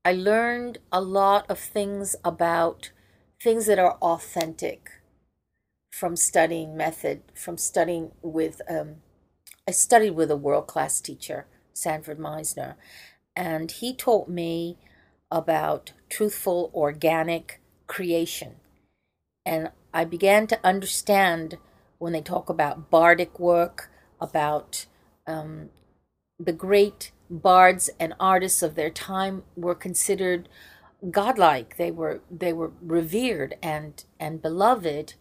[0.04, 2.90] I learned a lot of things about
[3.40, 4.90] things that are authentic
[5.92, 8.96] from studying method, from studying with, um,
[9.68, 12.74] I studied with a world class teacher, Sanford Meisner,
[13.36, 14.78] and he taught me
[15.30, 18.56] about truthful, organic creation.
[19.46, 21.58] And I began to understand
[21.98, 24.86] when they talk about bardic work, about
[25.26, 25.70] um,
[26.38, 30.48] the great bards and artists of their time were considered
[31.10, 31.76] godlike.
[31.76, 35.14] They were they were revered and and beloved,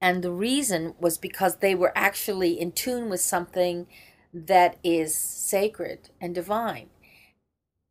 [0.00, 3.86] and the reason was because they were actually in tune with something
[4.32, 6.88] that is sacred and divine.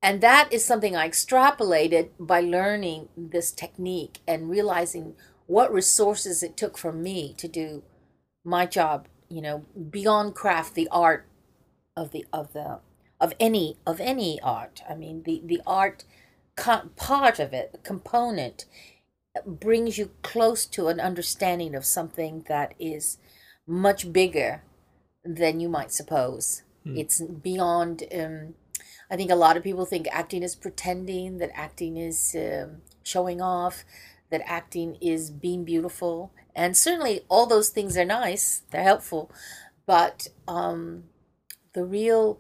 [0.01, 5.15] And that is something I extrapolated by learning this technique and realizing
[5.47, 7.84] what resources it took for me to do
[8.43, 11.27] my job, you know, beyond craft, the art
[11.95, 12.79] of the of the
[13.19, 14.81] of any of any art.
[14.89, 16.03] I mean, the the art
[16.55, 18.65] co- part of it, the component,
[19.45, 23.17] brings you close to an understanding of something that is
[23.67, 24.63] much bigger
[25.23, 26.62] than you might suppose.
[26.97, 28.03] It's beyond.
[28.13, 28.53] Um,
[29.10, 33.39] I think a lot of people think acting is pretending, that acting is um, showing
[33.39, 33.86] off,
[34.29, 36.31] that acting is being beautiful.
[36.55, 39.31] And certainly all those things are nice, they're helpful.
[39.85, 41.05] But um,
[41.73, 42.39] the real,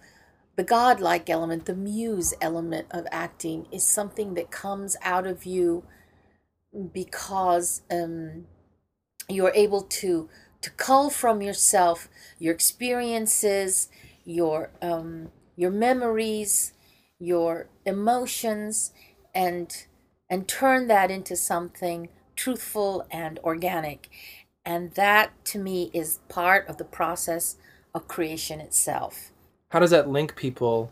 [0.55, 5.83] the godlike element, the muse element of acting is something that comes out of you
[6.93, 8.45] because um,
[9.29, 10.29] you're able to
[10.61, 13.87] to cull from yourself your experiences,
[14.23, 16.73] your um, your memories,
[17.19, 18.91] your emotions,
[19.33, 19.85] and
[20.35, 24.09] and turn that into something truthful and organic.
[24.65, 27.55] And that to me is part of the process
[27.93, 29.31] of creation itself.
[29.69, 30.91] How does that link people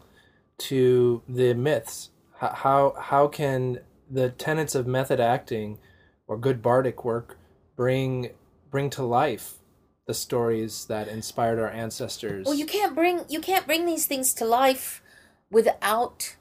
[0.59, 2.11] to the myths?
[2.37, 5.77] How how, how can the tenets of method acting
[6.25, 7.37] or good bardic work
[7.75, 8.29] bring
[8.71, 9.55] bring to life
[10.07, 12.45] the stories that inspired our ancestors?
[12.45, 15.03] Well, you can't bring you can't bring these things to life
[15.51, 16.37] without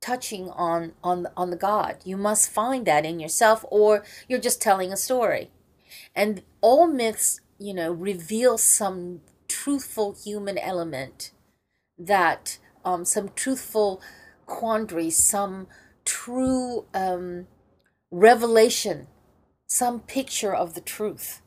[0.00, 1.96] touching on on on the God.
[2.04, 5.50] You must find that in yourself, or you're just telling a story.
[6.14, 11.32] And all myths, you know, reveal some truthful human element
[11.98, 14.00] that um, some truthful
[14.46, 15.66] quandary, some
[16.04, 17.46] true um,
[18.10, 19.06] revelation,
[19.66, 21.42] some picture of the truth.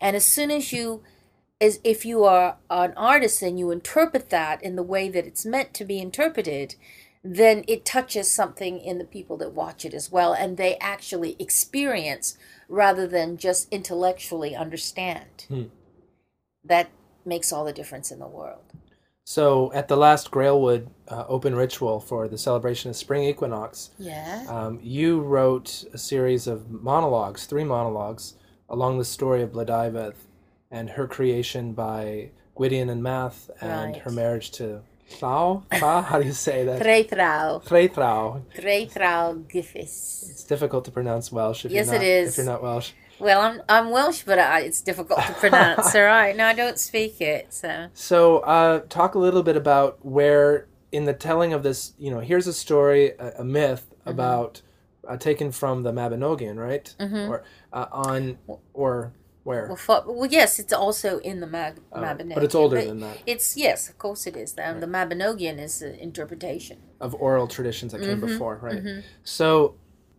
[0.00, 1.02] And as soon as you,
[1.60, 5.46] as if you are an artist and you interpret that in the way that it's
[5.46, 6.74] meant to be interpreted,
[7.34, 11.34] then it touches something in the people that watch it as well, and they actually
[11.38, 15.44] experience rather than just intellectually understand.
[15.48, 15.64] Hmm.
[16.64, 16.90] That
[17.24, 18.62] makes all the difference in the world.
[19.24, 24.44] So at the last Grailwood uh, open ritual for the celebration of spring equinox, Yeah.
[24.48, 28.34] um, you wrote a series of monologues, three monologues,
[28.68, 30.14] along the story of Blodeuwedd.
[30.70, 34.02] and her creation by Gwydion and Math and Right.
[34.02, 35.62] her marriage to Thau?
[35.72, 36.82] How do you say that?
[36.82, 37.60] Lleu Llaw.
[37.64, 38.42] Threithraw.
[38.56, 40.30] Lleu Llaw Gyffes.
[40.30, 42.28] It's difficult to pronounce Welsh if Yes, you're it not, is.
[42.30, 42.92] if you're not Welsh.
[43.18, 45.94] Well, I'm I'm Welsh, but I, it's difficult to pronounce.
[45.94, 47.54] all right, no, I don't speak it.
[47.54, 52.10] So So, uh, talk a little bit about where, in the telling of this, you
[52.10, 54.10] know, here's a story, a, a myth Mm-hmm.
[54.20, 54.62] about
[55.08, 56.94] uh, taken from the Mabinogion, right?
[57.00, 57.42] Or
[57.72, 58.38] uh, on
[58.72, 59.12] or
[59.46, 59.66] where?
[59.68, 62.32] well, for, well, yes, it's also in the Mag- Mabinogion.
[62.32, 63.16] Oh, but it's older than that.
[63.32, 64.52] It's yes, of course it is.
[64.58, 66.78] The, the Mabinogion is an interpretation.
[67.00, 68.82] of oral traditions that Mm-hmm, came before, right?
[69.24, 69.48] So,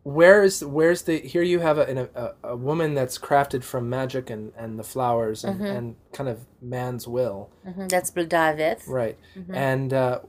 [0.03, 1.87] where's where's the here you have a,
[2.23, 5.75] a a woman that's crafted from magic and and the flowers and, Mm-hmm.
[5.77, 5.85] and
[6.17, 8.79] kind of man's will, hmm That's Blodeuwedd.
[8.87, 9.17] right?
[9.37, 9.55] Mm-hmm.
[9.67, 10.19] And uh,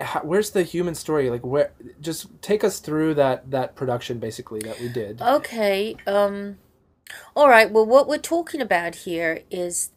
[0.00, 1.28] how, where's the human story?
[1.30, 1.72] Like, where?
[2.00, 5.20] Just take us through that that production basically that we did.
[5.20, 5.96] Okay.
[6.06, 6.56] Um
[7.34, 7.70] all right.
[7.70, 9.90] Well, what we're talking about here is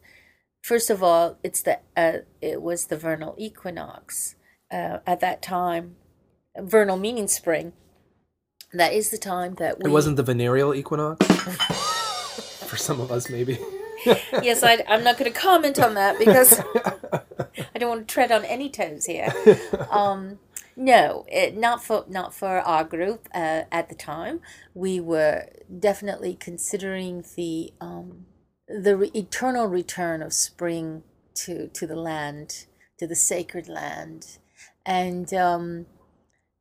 [0.62, 4.36] first of all, it's the uh, it was the vernal equinox
[4.72, 5.96] uh, at that time.
[6.56, 7.72] Vernal meaning spring.
[8.72, 11.24] That is the time that we It wasn't the venereal equinox.
[12.66, 13.58] For some of us, maybe.
[14.04, 16.60] yes, I, I'm not going to comment on that because
[17.74, 19.32] I don't want to tread on any toes here.
[19.90, 20.38] Um,
[20.76, 24.40] no, it, not for not for our group uh, at the time.
[24.74, 28.26] We were definitely considering the um,
[28.68, 31.02] the re- eternal return of spring
[31.36, 32.66] to to the land,
[32.98, 34.38] to the sacred land,
[34.84, 35.86] and um,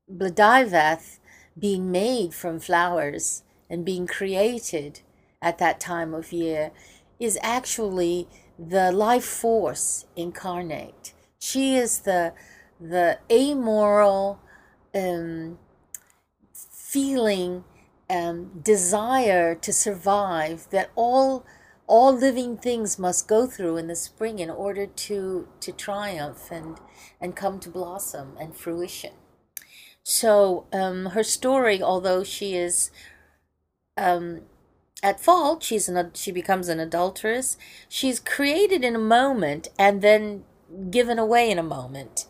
[0.09, 1.19] Blodeuwedd
[1.57, 5.01] being made from flowers and being created
[5.41, 6.71] at that time of year
[7.19, 11.13] is actually the life force incarnate.
[11.39, 12.33] She is the
[12.79, 14.39] the amoral
[14.93, 15.57] um,
[16.53, 17.63] feeling,
[18.09, 21.45] um, desire to survive that all
[21.85, 26.77] all living things must go through in the spring in order to to triumph and
[27.19, 29.11] and come to blossom and fruition.
[30.03, 32.91] So um, her story, although she is
[33.97, 34.41] um,
[35.01, 37.57] at fault, she's an she becomes an adulteress.
[37.89, 40.43] She's created in a moment and then
[40.89, 42.25] given away in a moment,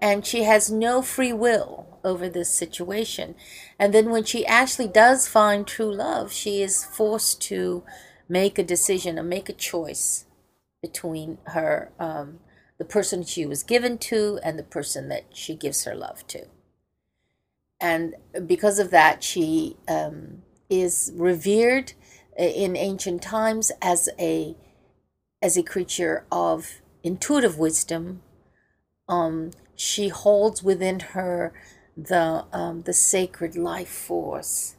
[0.00, 3.34] and she has no free will over this situation.
[3.78, 7.84] And then when she actually does find true love, she is forced to
[8.28, 10.24] make a decision and make a choice
[10.80, 12.38] between her um,
[12.78, 16.46] the person she was given to and the person that she gives her love to
[17.80, 18.14] and
[18.46, 21.92] because of that, she um, is revered
[22.36, 24.56] in ancient times as a
[25.40, 28.22] as a creature of intuitive wisdom.
[29.08, 31.52] Um, she holds within her
[31.96, 34.76] the um, the sacred life force.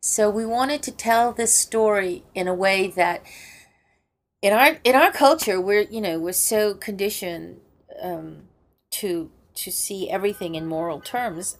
[0.00, 3.22] So we wanted to tell this story in a way that
[4.40, 7.60] in our in our culture we're you know we're so conditioned
[8.00, 8.44] um,
[8.90, 11.58] to to see everything in moral terms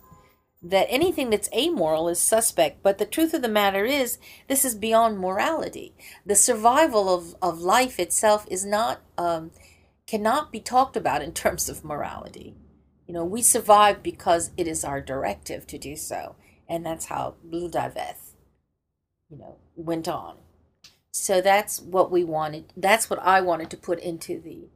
[0.62, 2.82] that anything that's amoral is suspect.
[2.82, 4.18] But the truth of the matter is,
[4.48, 5.94] this is beyond morality.
[6.24, 9.52] The survival of, of life itself is not um,
[10.06, 12.54] cannot be talked about in terms of morality.
[13.06, 16.34] You know, we survive because it is our directive to do so,
[16.68, 18.16] and that's how Blodeuwedd,
[19.30, 20.36] you know, went on.
[21.12, 22.72] So that's what we wanted.
[22.76, 24.68] That's what I wanted to put into the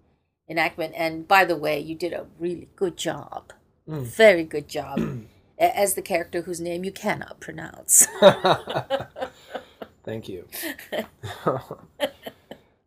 [0.49, 0.95] enactment.
[0.97, 3.53] And by the way, you did a really good job.
[3.89, 4.05] Mm.
[4.05, 5.01] Very good job.
[5.59, 8.07] As the character whose name you cannot pronounce.
[10.05, 10.49] Thank you.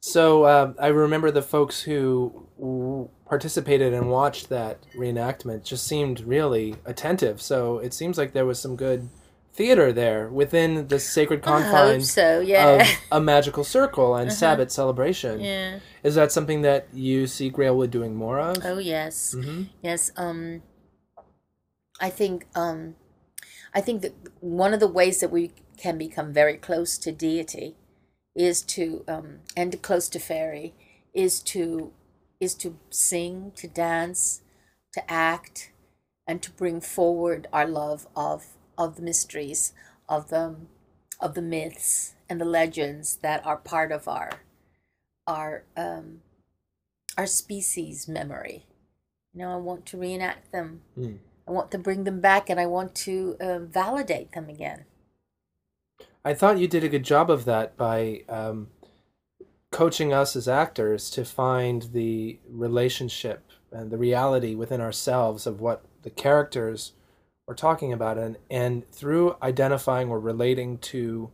[0.06, 6.20] so um, I remember the folks who w- participated and watched that reenactment just seemed
[6.20, 7.42] really attentive.
[7.42, 9.08] So it seems like there was some good
[9.54, 12.82] theater there within the sacred confines so, yeah.
[12.82, 15.40] of a magical circle and Sabbath celebration.
[15.40, 15.80] yeah.
[16.04, 18.58] Is that something that you see Grailwood doing more of?
[18.66, 19.70] Oh yes, Mhm.
[19.82, 20.12] yes.
[20.18, 20.64] Um,
[22.02, 22.96] I think um,
[23.74, 27.78] I think that one of the ways that we can become very close to deity
[28.36, 30.74] is to um, and close to fairy
[31.14, 31.92] is to
[32.40, 34.42] is to sing, to dance,
[34.94, 35.72] to act,
[36.28, 39.74] and to bring forward our love of of the mysteries
[40.10, 40.56] of the
[41.20, 44.32] of the myths and the legends that are part of our
[45.28, 46.22] our um,
[47.18, 48.66] our species memory.
[49.34, 50.82] You know, I want to reenact them.
[50.98, 51.20] Mm.
[51.48, 54.86] I want to bring them back, and I want to uh, validate them again.
[56.26, 58.68] I thought you did a good job of that by um,
[59.72, 65.84] coaching us as actors to find the relationship and the reality within ourselves of what
[66.04, 66.94] the characters
[67.48, 71.30] were talking about, and and through identifying or relating to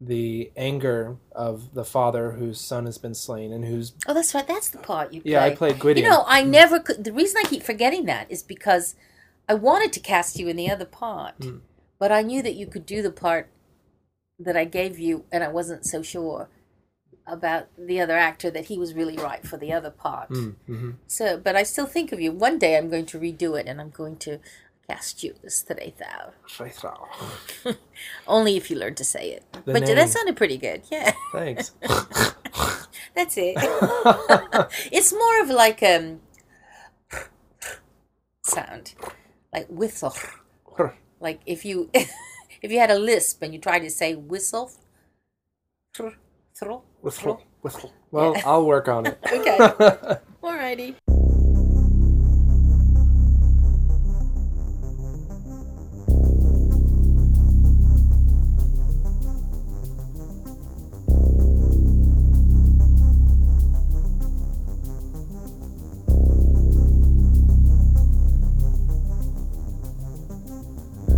[0.00, 4.46] the anger of the father whose son has been slain and whose Oh, that's right.
[4.46, 5.22] That's the part you.
[5.24, 5.70] Yeah, I play.
[5.70, 6.04] played Gwydion.
[6.04, 7.04] You know, I never could.
[7.04, 8.96] The reason I keep forgetting that is because
[9.48, 11.58] I wanted to cast you in the other part, Hmm.
[12.00, 13.48] but I knew that you could do the part
[14.38, 16.48] that I gave you, and I wasn't so sure
[17.26, 20.28] about the other actor that he was really right for the other part.
[20.28, 20.90] mm-hmm.
[21.06, 22.32] So, but I still think of you.
[22.32, 24.40] One day I'm going to redo it, and I'm going to
[24.88, 26.32] cast you as Threithau.
[28.26, 29.44] Only if you learn to say it.
[29.64, 29.96] The but name.
[29.96, 30.82] that sounded pretty good.
[30.90, 31.12] Yeah.
[31.32, 31.72] Thanks.
[33.14, 33.54] That's it.
[34.92, 36.20] it's more of like um
[38.42, 38.94] sound,
[39.52, 40.14] like whistle.
[41.20, 41.90] Like if you
[42.64, 44.72] if you had a lisp and you tried to say whistle,
[45.92, 46.08] thr,
[46.54, 46.72] thr,
[47.02, 47.92] Whistle, whistle.
[48.10, 49.18] Well, I'll work on it.
[49.30, 49.58] Okay.
[50.42, 50.94] Alrighty.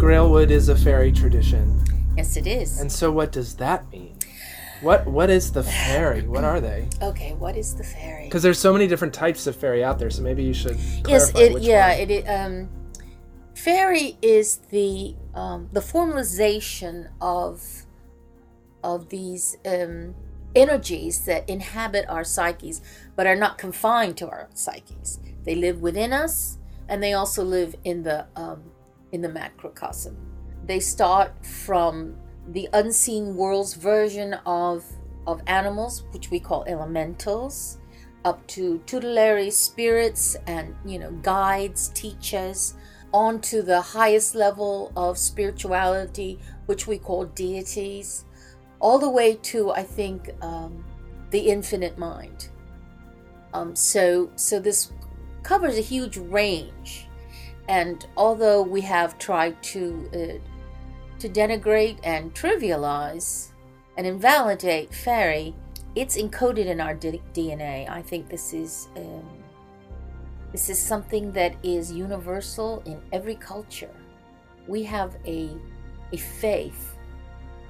[0.06, 1.82] Grailwood is a fairy tradition.
[2.16, 2.80] Yes, it is.
[2.80, 4.16] And so what does that mean?
[4.80, 6.22] What what is the fairy?
[6.28, 6.88] What are they?
[7.02, 8.26] okay, what is the fairy?
[8.26, 11.32] Because there's so many different types of fairy out there, so maybe you should Yes,
[11.34, 11.98] it which yeah, one.
[11.98, 12.68] it, it um
[13.56, 17.84] fairy is the um the formalization of
[18.84, 20.14] of these um
[20.54, 22.80] energies that inhabit our psyches
[23.16, 25.18] but are not confined to our psyches.
[25.42, 28.70] They live within us and they also live in the um
[29.12, 30.16] in the macrocosm.
[30.64, 32.16] They start from
[32.48, 34.84] the unseen world's version of
[35.26, 37.78] of animals, which we call elementals,
[38.24, 42.74] up to tutelary spirits and you know guides, teachers,
[43.12, 48.24] on to the highest level of spirituality, which we call deities,
[48.80, 50.84] all the way to I think um,
[51.30, 52.50] the infinite mind.
[53.54, 54.92] Um, so so this
[55.42, 57.05] covers a huge range,
[57.68, 63.48] and although we have tried to uh, to denigrate and trivialize
[63.96, 65.55] and invalidate fairy,
[65.94, 67.88] it's encoded in our D- DNA.
[67.88, 69.26] I think this is um,
[70.52, 73.94] this is something that is universal in every culture.
[74.66, 75.50] We have a
[76.12, 76.96] a faith,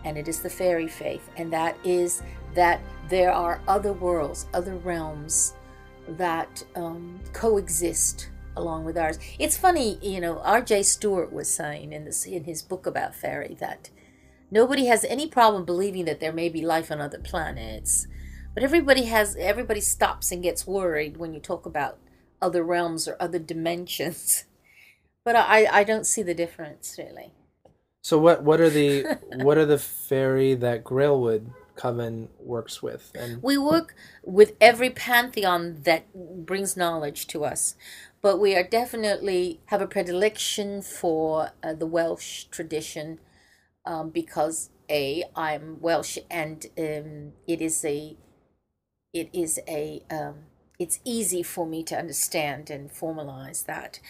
[0.05, 2.23] and it is the fairy faith, and that is
[2.55, 5.55] that there are other worlds, other realms
[6.09, 9.19] that um, coexist along with ours.
[9.39, 10.39] It's funny, you know.
[10.41, 10.85] R.J.
[10.85, 13.91] Stewart was saying in this in his book about fairy that
[14.51, 18.07] nobody has any problem believing that there may be life on other planets,
[18.55, 21.99] but everybody has everybody stops and gets worried when you talk about
[22.41, 24.45] other realms or other dimensions.
[25.25, 27.33] But I I don't see the difference really.
[28.03, 33.11] So what what are the what are the fairy that Grailwood Coven works with?
[33.15, 36.05] And We work with every pantheon that
[36.47, 37.75] brings knowledge to us,
[38.27, 43.21] but we are definitely have a predilection for uh, the Welsh tradition
[43.85, 48.17] um, because a I'm Welsh and um, it is a
[49.13, 54.01] it is a um, it's easy for me to understand and formalize that,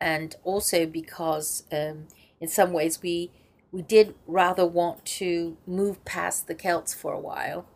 [0.00, 2.06] and also because um,
[2.40, 3.32] in some ways we
[3.72, 7.66] we did rather want to move past the Celts for a while.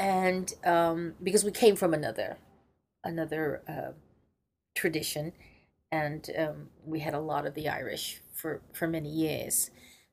[0.00, 2.38] And um, because we came from another
[3.04, 3.92] another uh,
[4.74, 5.32] tradition
[5.92, 9.70] and um, we had a lot of the irish for for many years.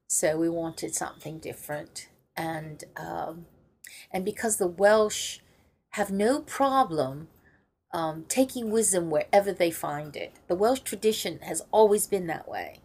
[0.07, 3.45] So we wanted something different and um,
[4.11, 5.39] and because the welsh
[5.91, 7.29] have no problem
[7.93, 12.81] um, taking wisdom wherever they find it the welsh tradition has always been that way.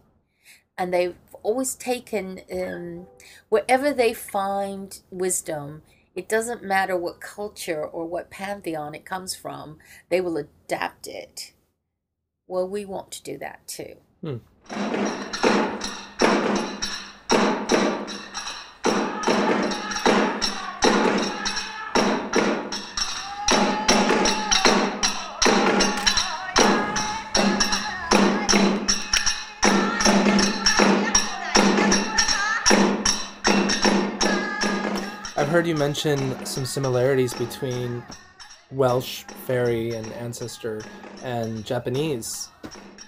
[0.77, 3.07] And they've always taken um,
[3.49, 5.83] wherever they find wisdom
[6.15, 9.77] it doesn't matter what culture or what pantheon it comes from
[10.09, 11.53] they will adapt it
[12.47, 13.95] well we want to do that too.
[14.21, 14.37] Hmm.
[35.37, 38.03] I've heard you mention some similarities between
[38.71, 40.81] Welsh fairy and ancestor
[41.23, 42.49] and Japanese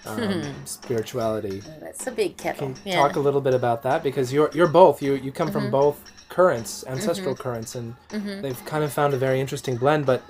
[0.06, 1.62] um, spirituality.
[1.80, 4.68] that's a big kettle Can you talk a little bit about that because you're you're
[4.68, 9.16] both you you come from both currents, ancestral currents, and they've kind of found a
[9.16, 10.06] very interesting blend.
[10.06, 10.22] But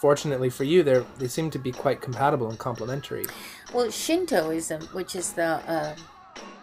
[0.00, 3.26] fortunately for you, they they seem to be quite compatible and complementary.
[3.72, 5.94] Well, Shintoism, which is the uh,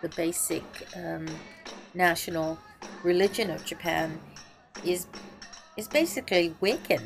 [0.02, 0.64] the basic
[0.96, 1.28] um,
[1.94, 2.58] national
[3.04, 4.20] religion of Japan
[4.84, 5.08] is
[5.78, 7.02] is basically Wiccan.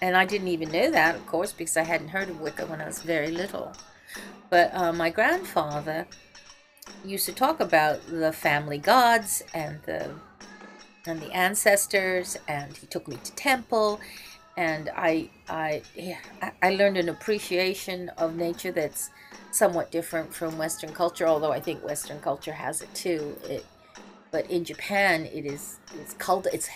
[0.00, 2.80] And I didn't even know that, of course, because I hadn't heard of Wicca when
[2.80, 3.72] I was very little.
[4.50, 6.08] But uh, my grandfather
[7.02, 10.20] used to talk about the family gods and the
[11.06, 14.00] and the ancestors, and he took me to temple,
[14.56, 16.18] and I I yeah,
[16.62, 19.10] I- learned an appreciation of nature that's
[19.50, 23.38] somewhat different from Western culture, although I think Western culture has it too.
[23.44, 23.70] It,
[24.32, 26.68] but in Japan, it is it's cult it's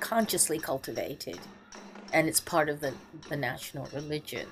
[0.00, 1.48] consciously cultivated,
[2.12, 2.94] and it's part of the
[3.28, 4.46] the national religion.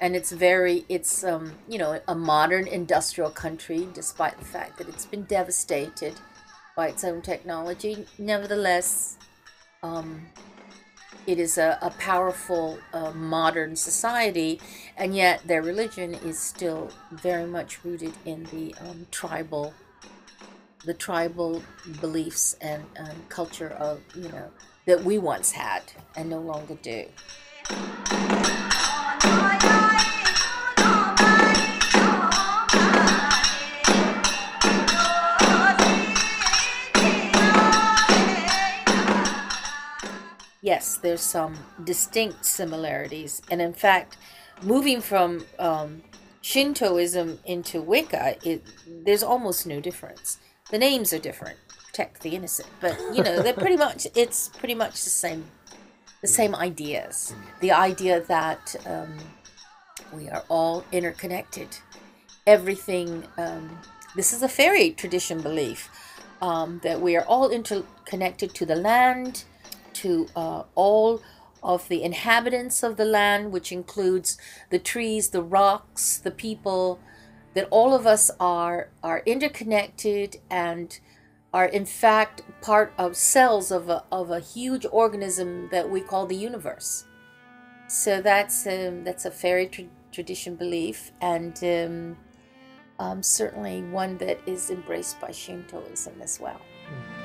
[0.00, 4.88] And it's very it's um you know a modern industrial country despite the fact that
[4.88, 6.14] it's been devastated
[6.76, 8.06] by its own technology.
[8.18, 9.16] Nevertheless
[9.82, 10.26] um
[11.26, 14.58] it is a, a powerful uh, modern society
[14.96, 19.74] and yet their religion is still very much rooted in the um, tribal
[20.84, 21.62] the tribal
[22.00, 24.50] beliefs and um, culture of you know
[24.88, 25.82] that we once had
[26.16, 27.04] and no longer do
[40.68, 43.40] yes, there's some distinct similarities.
[43.50, 44.18] And in fact,
[44.62, 46.02] moving from um,
[46.42, 50.38] Shintoism into Wicca, it, there's almost no difference.
[50.70, 51.56] The names are different,
[51.98, 55.44] protect the innocent, but you know they're pretty much it's pretty much the same,
[56.20, 57.34] the same ideas.
[57.60, 59.18] The idea that um,
[60.12, 61.68] we are all interconnected.
[62.46, 63.24] Everything.
[63.36, 63.80] Um,
[64.14, 65.90] this is a fairy tradition belief
[66.40, 69.44] um, that we are all interconnected to the land,
[69.94, 71.20] to uh, all
[71.64, 74.38] of the inhabitants of the land, which includes
[74.70, 77.00] the trees, the rocks, the people,
[77.54, 81.00] that all of us are are interconnected and
[81.52, 86.26] are in fact part of cells of a, of a huge organism that we call
[86.26, 87.04] the universe.
[87.88, 92.16] So that's um, that's a fairy tra- tradition belief, and um,
[92.98, 96.60] um, certainly one that is embraced by Shintoism as well.
[96.90, 97.17] What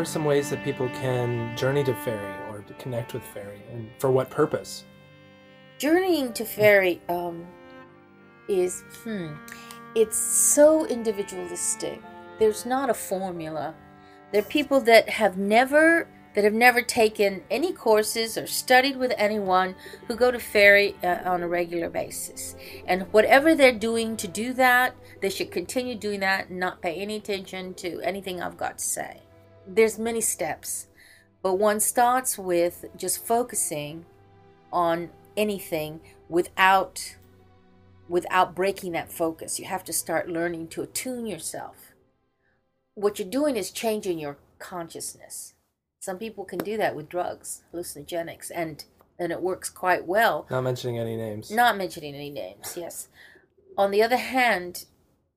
[0.00, 3.90] are some ways that people can journey to fairy or to connect with fairy, and
[3.98, 4.84] for what purpose?
[5.78, 7.46] journeying to fairy um,
[8.50, 9.28] is hmm,
[9.94, 12.00] it's so individualistic.
[12.38, 13.74] There's not a formula.
[14.30, 19.12] There are people that have never that have never taken any courses or studied with
[19.16, 19.74] anyone
[20.06, 22.54] who go to fairy uh, on a regular basis.
[22.86, 26.94] And whatever they're doing to do that they should continue doing that and not pay
[26.94, 29.20] any attention to anything i've got to say
[29.74, 30.88] there's many steps
[31.42, 34.04] but one starts with just focusing
[34.72, 37.16] on anything without
[38.08, 39.60] without breaking that focus.
[39.60, 41.92] You have to start learning to attune yourself.
[42.94, 45.54] What you're doing is changing your consciousness.
[46.00, 48.84] Some people can do that with drugs hallucinogenics and
[49.18, 50.46] and it works quite well.
[50.50, 51.50] Not mentioning any names.
[51.50, 53.08] not mentioning any names yes.
[53.78, 54.84] On the other hand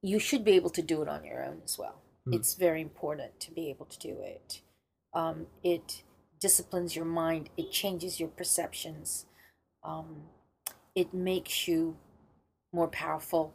[0.02, 3.40] you should be able to do it on your own as well it's very important
[3.42, 4.62] to be able to do it.
[5.14, 6.04] Um, it
[6.44, 9.26] disciplines your mind it changes your perceptions
[9.82, 10.24] um,
[10.94, 11.96] it makes you
[12.74, 13.54] more powerful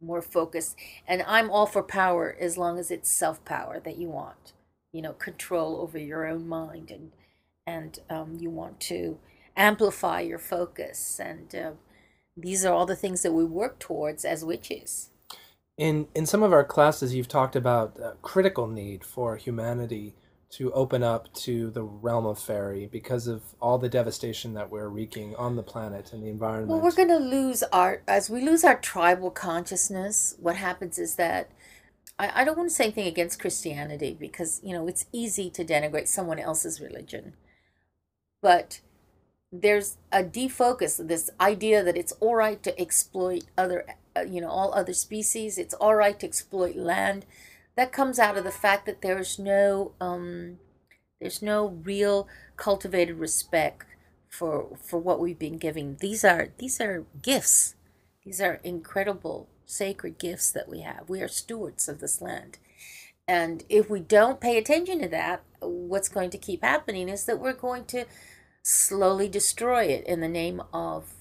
[0.00, 0.76] more focused
[1.08, 4.52] and i'm all for power as long as it's self-power that you want
[4.92, 7.10] you know control over your own mind and
[7.66, 9.18] and um, you want to
[9.56, 11.72] amplify your focus and uh,
[12.36, 15.10] these are all the things that we work towards as witches
[15.78, 20.14] In in some of our classes, you've talked about a critical need for humanity
[20.50, 24.88] to open up to the realm of fairy because of all the devastation that we're
[24.88, 26.68] wreaking on the planet and the environment.
[26.68, 31.16] Well, we're going to lose our, as we lose our tribal consciousness, what happens is
[31.16, 31.50] that,
[32.18, 35.64] I, I don't want to say anything against Christianity because, you know, it's easy to
[35.64, 37.34] denigrate someone else's religion.
[38.40, 38.80] but
[39.52, 43.84] there's a defocus this idea that it's all right to exploit other
[44.22, 45.58] you know all other species.
[45.58, 47.26] It's all right to exploit land.
[47.76, 50.58] That comes out of the fact that there's no um,
[51.20, 53.84] there's no real cultivated respect
[54.28, 55.96] for for what we've been giving.
[56.00, 57.74] These are these are gifts.
[58.24, 61.08] These are incredible sacred gifts that we have.
[61.08, 62.58] We are stewards of this land.
[63.28, 67.40] And if we don't pay attention to that what's going to keep happening is that
[67.40, 68.04] we're going to
[68.62, 71.14] slowly destroy it in the name of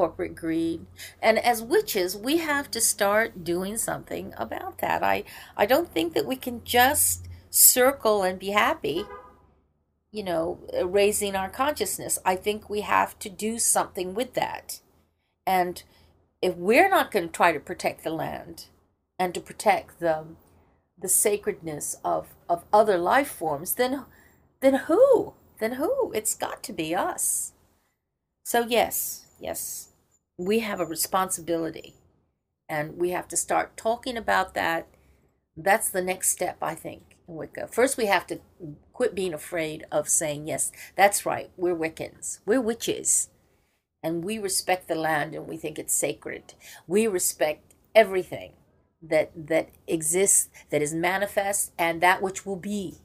[0.00, 0.86] corporate greed.
[1.20, 5.02] And as witches, we have to start doing something about that.
[5.02, 5.24] I,
[5.58, 9.04] I don't think that we can just circle and be happy,
[10.10, 12.18] you know, uh, raising our consciousness.
[12.24, 14.80] I think we have to do something with that.
[15.46, 15.82] And
[16.40, 18.68] if we're not going to try to protect the land
[19.18, 20.24] and to protect the
[21.02, 24.04] the sacredness of, of other life forms, then
[24.60, 25.34] then who?
[25.60, 26.10] then who?
[26.12, 27.52] It's got to be us.
[28.44, 29.89] So, yes, yes,
[30.40, 31.94] we have a responsibility
[32.68, 34.86] and we have to start talking about that.
[35.56, 37.68] That's the next step, I think, in Wicca.
[37.68, 38.40] First, we have to
[38.94, 43.28] quit being afraid of saying, yes, that's right, we're Wiccans, we're witches,
[44.02, 46.54] and we respect the land and we think it's sacred.
[46.86, 48.52] We respect everything
[49.02, 52.98] that that exists, that is manifest, and that which will be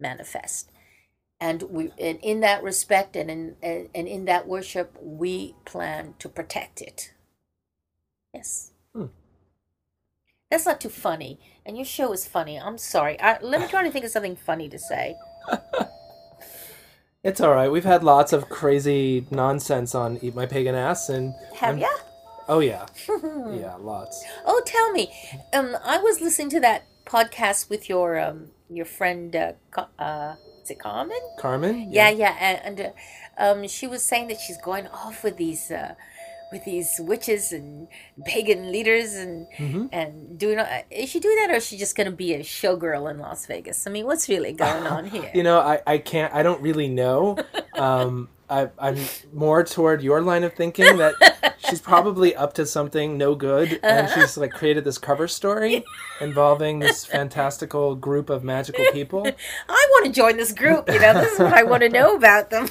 [0.00, 0.70] manifest
[1.40, 3.56] and we and in that respect and in
[3.94, 7.12] and in that worship we plan to protect it.
[8.34, 8.72] Yes.
[8.94, 9.06] Hmm.
[10.50, 11.38] that's not too funny.
[11.66, 12.58] And your show is funny.
[12.58, 13.20] I'm sorry.
[13.20, 15.16] I, let me try to think of something funny to say.
[17.22, 17.70] It's all right.
[17.70, 21.88] We've had lots of crazy nonsense on Eat My Pagan Ass, and have I'm- ya?
[22.48, 24.24] Oh yeah, yeah, lots.
[24.46, 25.12] oh tell me.
[25.52, 29.52] Um i was listening to that podcast with your um your friend uh,
[29.98, 30.34] uh
[30.70, 31.88] it carmen Carmen.
[31.90, 32.94] yeah yeah and, and
[33.38, 35.94] uh, um, she was saying that she's going off with these uh,
[36.52, 37.86] with these witches and
[38.24, 39.88] pagan leaders and Mhm.
[39.92, 42.40] and doing uh, is she doing that or is she just going to be a
[42.40, 45.98] showgirl in las vegas i mean what's really going on here You know, I, I
[45.98, 46.34] can't.
[46.34, 47.36] I don't really know.
[47.74, 48.96] Um, I, I'm
[49.32, 54.06] more toward your line of thinking that she's probably up to something no good, and
[54.08, 54.20] Uh-huh.
[54.20, 55.84] she's like created this cover story
[56.20, 59.26] involving this fantastical group of magical people.
[59.68, 62.14] i want to join this group you know this is what i want to know
[62.16, 62.68] about them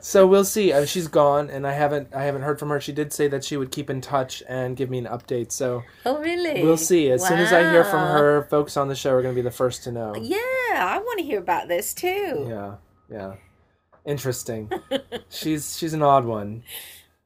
[0.00, 0.72] So we'll see.
[0.72, 2.80] Uh, she's gone, and I haven't I haven't heard from her.
[2.80, 5.52] She did say that she would keep in touch and give me an update.
[5.52, 7.08] So oh really we'll see.
[7.12, 9.48] As soon as I hear from her, folks on the show are going to be
[9.48, 10.12] the first to know.
[10.20, 10.38] yeah
[10.74, 12.74] i want to hear about this too Yeah,
[13.08, 13.34] yeah.
[14.06, 14.70] Interesting.
[15.28, 16.62] she's she's an odd one.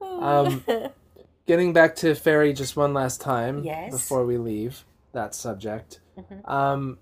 [0.00, 0.64] Um,
[1.46, 3.92] getting back to fairy just one last time Yes.
[3.92, 6.00] before we leave that subject.
[6.18, 6.48] Mhm.
[6.48, 6.98] Um,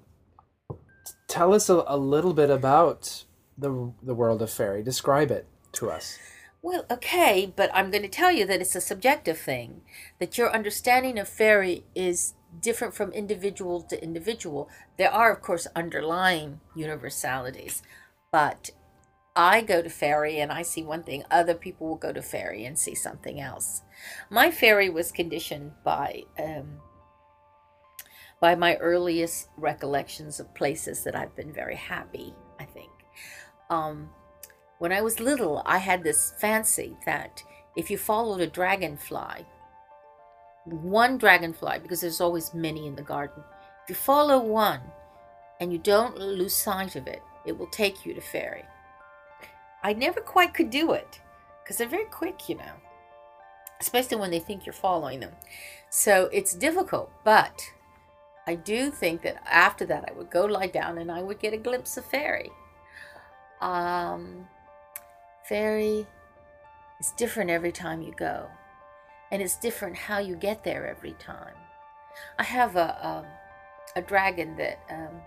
[1.28, 3.24] tell us a, a little bit about
[3.56, 4.82] the the world of fairy.
[4.82, 6.18] Describe it to us.
[6.60, 9.82] Well, okay, but I'm going to tell you that it's a subjective thing,
[10.18, 14.68] that your understanding of fairy is different from individual to individual.
[14.96, 17.82] There are, of course, underlying universalities,
[18.32, 18.70] but
[19.38, 22.64] I go to fairy and I see one thing, other people will go to fairy
[22.64, 23.82] and see something else.
[24.30, 26.24] My fairy was conditioned by.
[26.38, 26.80] Um,
[28.40, 32.90] by my earliest recollections of places that I've been very happy, I think.
[33.68, 34.10] Um,
[34.78, 37.42] when I was little, I had this fancy that
[37.76, 39.44] if you followed a dragonfly,
[40.66, 43.42] one dragonfly, because there's always many in the garden,
[43.82, 44.82] if you follow one
[45.58, 48.64] and you don't lose sight of it, it will take you to fairy.
[49.82, 51.20] I never quite could do it
[51.62, 52.72] because they're very quick, you know,
[53.80, 55.32] especially when they think you're following them.
[55.90, 57.60] So it's difficult, but
[58.46, 61.52] I do think that after that, I would go lie down and I would get
[61.52, 62.50] a glimpse of fairy.
[63.60, 64.48] Um,
[65.44, 66.06] fairy
[67.00, 68.46] is different every time you go,
[69.30, 71.54] and it's different how you get there every time.
[72.38, 73.26] I have a um,
[73.96, 75.20] a dragon that um,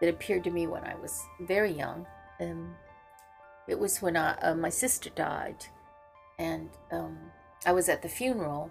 [0.00, 2.06] that appeared to me when I was very young.
[2.40, 2.74] Um,
[3.68, 5.66] it was when I, uh, my sister died,
[6.38, 7.18] and um,
[7.66, 8.70] I was at the funeral,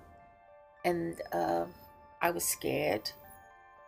[0.86, 1.66] and uh,
[2.22, 3.12] I was scared.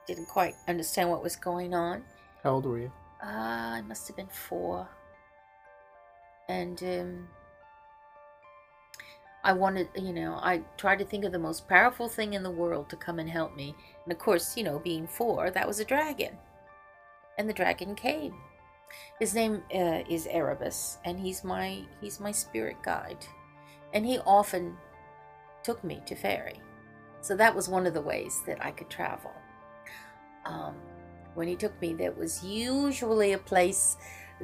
[0.08, 2.04] Didn't quite understand what was going on.
[2.44, 2.92] How old were you?
[3.24, 4.88] Uh, I must have been four.
[6.48, 7.28] And um,
[9.44, 12.52] I wanted, you know, I tried to think of the most powerful thing in the
[12.52, 13.76] world to come and help me.
[14.04, 16.38] And of course, you know, being four, that was a dragon.
[17.38, 18.36] And the dragon came.
[19.20, 23.26] His name uh, is Erebus, and he's my he's my spirit guide.
[23.94, 24.78] And he often
[25.64, 26.62] took me to fairy.
[27.22, 29.32] So that was one of the ways that I could travel.
[30.46, 30.76] Um,
[31.34, 33.98] when he took me, there was usually a place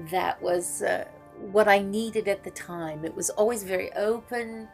[0.10, 1.06] that was uh,
[1.52, 3.06] what I needed at the time.
[3.06, 4.68] It was always very open,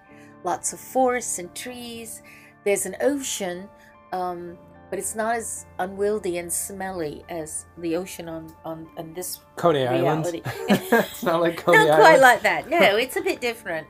[0.44, 2.22] lots of forests and trees.
[2.64, 3.68] There's an ocean,
[4.12, 4.58] um,
[4.90, 9.88] but it's not as unwieldy and smelly as the ocean on on, on this Coney
[9.88, 10.42] reality.
[10.46, 10.62] Island.
[10.92, 12.02] it's not like Coney not Island.
[12.02, 12.70] quite like that.
[12.70, 13.88] No, it's a bit different,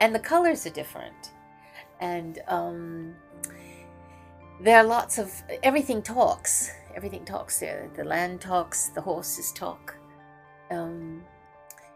[0.00, 1.32] and the colors are different,
[2.00, 3.14] and um,
[4.60, 5.32] there are lots of
[5.62, 6.72] everything talks.
[6.96, 7.88] Everything talks there.
[7.94, 8.88] The land talks.
[8.88, 9.96] The horses talk,
[10.70, 11.22] um,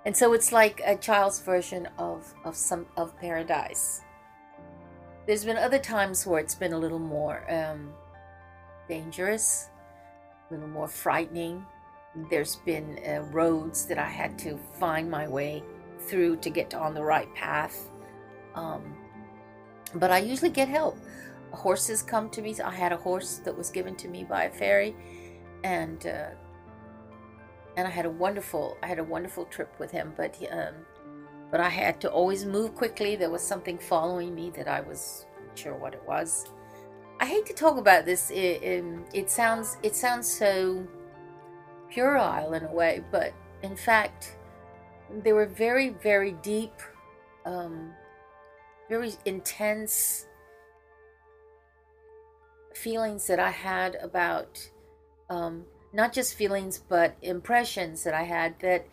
[0.05, 4.03] and so it's like a child's version of of some of paradise.
[5.27, 7.95] There's been other times where it's been a little more um,
[8.89, 9.71] dangerous,
[10.51, 11.65] a little more frightening
[12.31, 15.63] there's been uh, roads that I had to find my way
[15.99, 17.89] through to get on the right path.
[18.55, 18.97] Um,
[19.97, 20.99] but I usually get help.
[21.53, 22.55] Horses come to me.
[22.65, 24.95] I had a horse that was given to me by a fairy,
[25.63, 26.31] and uh,
[27.77, 30.13] and I had a wonderful I had a wonderful trip with him.
[30.17, 30.75] But um,
[31.51, 33.15] but I had to always move quickly.
[33.15, 36.47] There was something following me that I was sure what it was.
[37.21, 38.31] I hate to talk about this.
[38.31, 40.87] It, it, it sounds it sounds so
[41.91, 44.37] puerile in a way, but in fact,
[45.23, 46.75] they were very, very deep,
[47.47, 47.93] um,
[48.89, 50.27] very intense
[52.75, 54.71] feelings that I had about
[55.31, 58.87] um, not just feelings, but impressions that I had that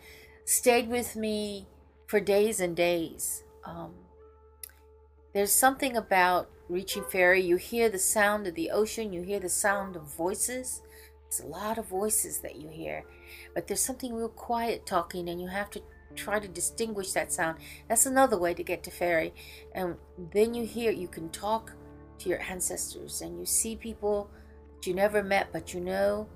[0.44, 1.66] stayed with me
[2.06, 3.44] for days and days.
[3.64, 3.92] Um,
[5.34, 7.40] there's something about reaching fairy.
[7.40, 10.82] You hear the sound of the ocean, you hear the sound of voices.
[11.24, 13.04] There's a lot of voices that you hear,
[13.54, 15.82] but there's something real quiet talking, and you have to
[16.14, 17.58] try to distinguish that sound.
[17.88, 19.32] That's another way to get to fairy.
[19.74, 19.96] And
[20.32, 21.72] then you hear, you can talk
[22.18, 24.30] to your ancestors, and you see people
[24.74, 26.28] that you never met, but you know,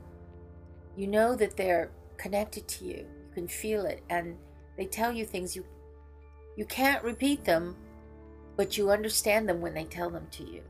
[0.97, 2.97] you know that they're connected to you.
[2.97, 4.37] You can feel it, and
[4.76, 5.64] they tell you things you
[6.57, 7.76] you can't repeat them,
[8.57, 10.62] but you understand them when they tell them to you.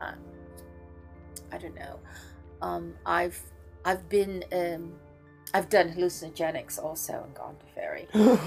[0.00, 0.12] Uh,
[1.52, 1.98] I don't know.
[2.60, 3.40] Um, I've
[3.84, 4.92] I've been um,
[5.54, 8.08] I've done hallucinogenics also and gone to fairy.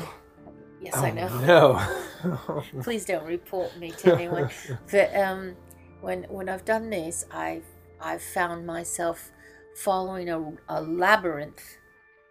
[0.82, 1.30] yes, I know.
[1.32, 2.64] Oh, no.
[2.84, 4.50] Please don't report me to anyone.
[4.92, 5.56] but um,
[6.02, 7.66] when when I've done this, I've
[8.00, 9.32] I've found myself
[9.76, 11.78] following a, a labyrinth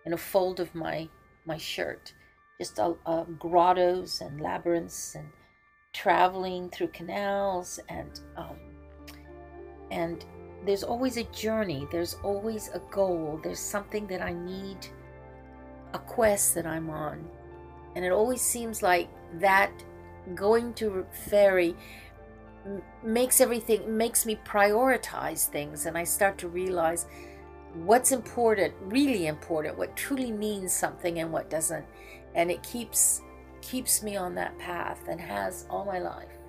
[0.05, 1.09] in a fold of my
[1.47, 2.13] my shirt,
[2.59, 5.29] just a, a grottos and labyrinths and
[5.93, 8.57] traveling through canals and um,
[9.91, 10.25] and
[10.67, 14.87] there's always a journey there's always a goal there's something that i need
[15.95, 17.25] a quest that i'm on.
[17.97, 19.09] And it always seems like
[19.41, 19.73] that
[20.35, 21.75] going to fairy
[23.03, 25.87] makes everything makes me prioritize things.
[25.87, 27.07] And i start to realize
[27.75, 31.85] what's important really important what truly means something and what doesn't.
[32.35, 33.23] And it keeps
[33.63, 36.40] keeps me on that path and has all my life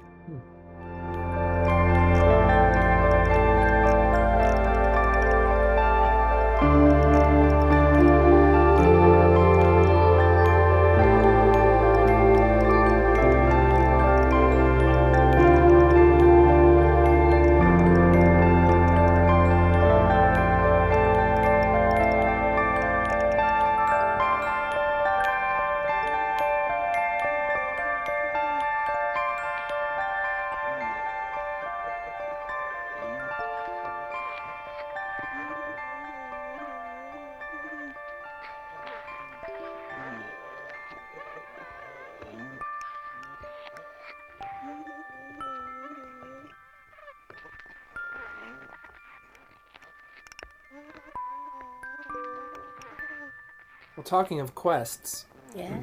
[54.11, 55.77] talking of quests, yeah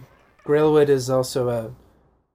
[0.44, 1.62] Grailwood is also a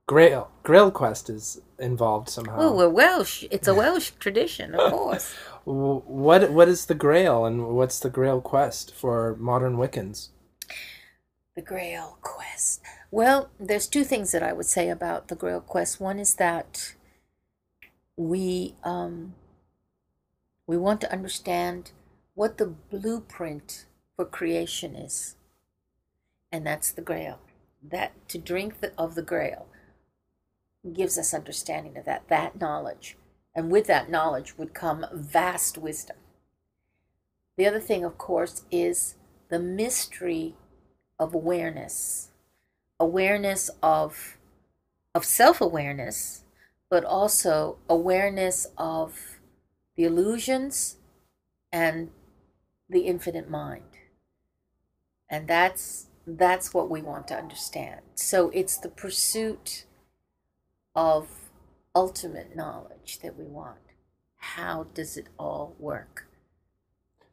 [0.08, 0.50] Grail.
[0.64, 2.56] Grail quest is involved somehow.
[2.58, 5.28] oh we're welsh it's a welsh tradition of course
[5.66, 10.30] What what is the Grail and what's the Grail quest for modern Wiccans?
[11.56, 12.82] The Grail Quest.
[13.12, 16.02] Well, there's two things that I would say about the Grail Quest.
[16.02, 16.96] One is that
[18.18, 19.36] we um,
[20.68, 21.92] we want to understand
[22.34, 23.86] what the blueprint
[24.16, 25.36] for creation is,
[26.54, 27.40] and that's the Grail.
[27.82, 29.68] That to drink the, of the Grail
[30.94, 33.18] gives us understanding of that that knowledge,
[33.54, 36.18] and with that knowledge would come vast wisdom.
[37.58, 39.16] The other thing, of course, is
[39.50, 40.56] the mystery
[41.20, 42.30] of awareness
[43.00, 44.38] awareness of
[45.14, 46.44] of self-awareness
[46.90, 49.40] but also awareness of
[49.96, 50.98] the illusions
[51.72, 52.10] and
[52.90, 53.84] the infinite mind
[55.30, 58.02] and that's that's what we want to understand.
[58.16, 59.86] So it's the pursuit
[60.96, 61.28] of
[61.96, 63.78] ultimate knowledge that we want.
[64.38, 66.28] How does it all work?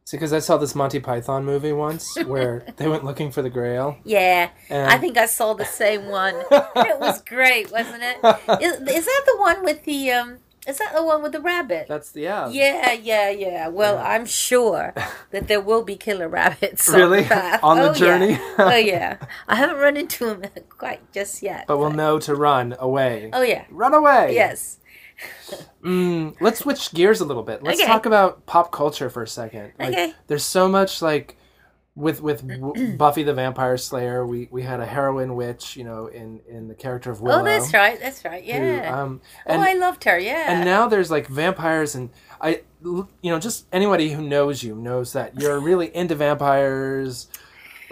[0.05, 3.49] See, because I saw this Monty Python movie once where they went looking for the
[3.49, 3.97] Grail.
[4.03, 6.35] Yeah, And- I think I saw the same one.
[6.51, 8.17] it was great, wasn't it?
[8.61, 10.37] Is, is that the one with the um?
[10.67, 11.87] Is that the one with the rabbit?
[11.87, 12.47] That's the yeah.
[12.49, 13.67] Yeah, yeah, yeah.
[13.67, 14.03] Well, Yeah.
[14.09, 14.93] I'm sure
[15.31, 17.23] that there will be killer rabbits Really?
[17.23, 17.59] on the.
[17.63, 18.31] On the Oh, journey?
[18.33, 18.55] Yeah.
[18.59, 19.17] oh yeah.
[19.47, 21.65] I haven't run into them quite just yet.
[21.67, 23.31] But we'll know to run away.
[23.33, 23.65] Oh yeah.
[23.71, 24.35] Run away.
[24.35, 24.77] Yes.
[25.83, 27.63] Mm, let's switch gears a little bit.
[27.63, 27.87] Let's Okay.
[27.87, 29.73] talk about pop culture for a second.
[29.79, 30.13] Like, Okay.
[30.27, 31.37] There's so much like
[31.95, 32.43] with with
[32.97, 34.25] Buffy the Vampire Slayer.
[34.25, 37.41] We we had a heroine witch, you know, in in the character of Willow.
[37.41, 37.99] Oh, that's right.
[37.99, 38.43] That's right.
[38.43, 39.01] who, Yeah.
[39.01, 40.17] um, and oh, I loved her.
[40.17, 40.53] Yeah.
[40.53, 45.13] and now there's like vampires and I you know just anybody who knows you knows
[45.13, 47.27] that you're really into vampires.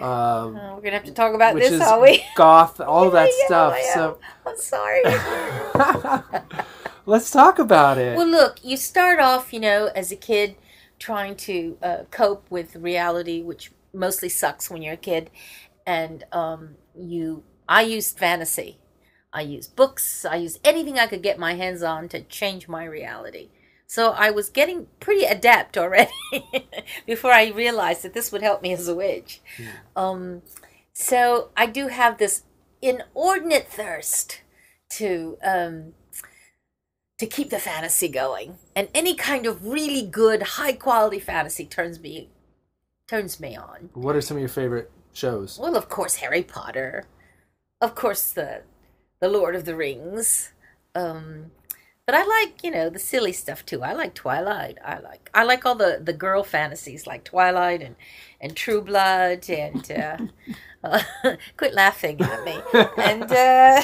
[0.02, 2.24] Oh, we're gonna have to talk about this, is are we?
[2.36, 3.78] goth, all that Yeah, stuff.
[3.92, 5.02] So I'm sorry.
[7.06, 8.16] let's talk about it.
[8.16, 10.56] Well, look, you start off, you know, as a kid
[10.98, 15.30] trying to uh, cope with reality, which mostly sucks when you're a kid,
[15.86, 17.44] and um, you.
[17.68, 18.78] I used fantasy.
[19.32, 20.24] I used books.
[20.24, 23.50] I used anything I could get my hands on to change my reality.
[23.86, 26.12] So I was getting pretty adept already
[27.06, 29.40] before I realized that this would help me as a witch.
[29.96, 30.42] Um,
[30.92, 32.44] so I do have this
[32.82, 34.42] inordinate thirst
[34.90, 35.94] to um,
[37.18, 42.00] to keep the fantasy going, and any kind of really good, high quality fantasy turns
[42.00, 42.30] me
[43.10, 43.90] turns me on.
[43.94, 45.58] what are some of your favorite shows?
[45.60, 47.04] Well, of course, Harry Potter,
[47.80, 48.62] of course the
[49.20, 50.52] the Lord of the Rings,
[50.94, 51.50] um,
[52.06, 53.82] but I like you know the silly stuff too.
[53.82, 54.78] I like Twilight.
[54.84, 57.96] I like I like all the the girl fantasies like Twilight and
[58.40, 59.90] and True Blood and.
[59.90, 60.16] Uh,
[60.84, 61.02] uh,
[61.58, 62.56] quit laughing at me.
[62.96, 63.82] And uh,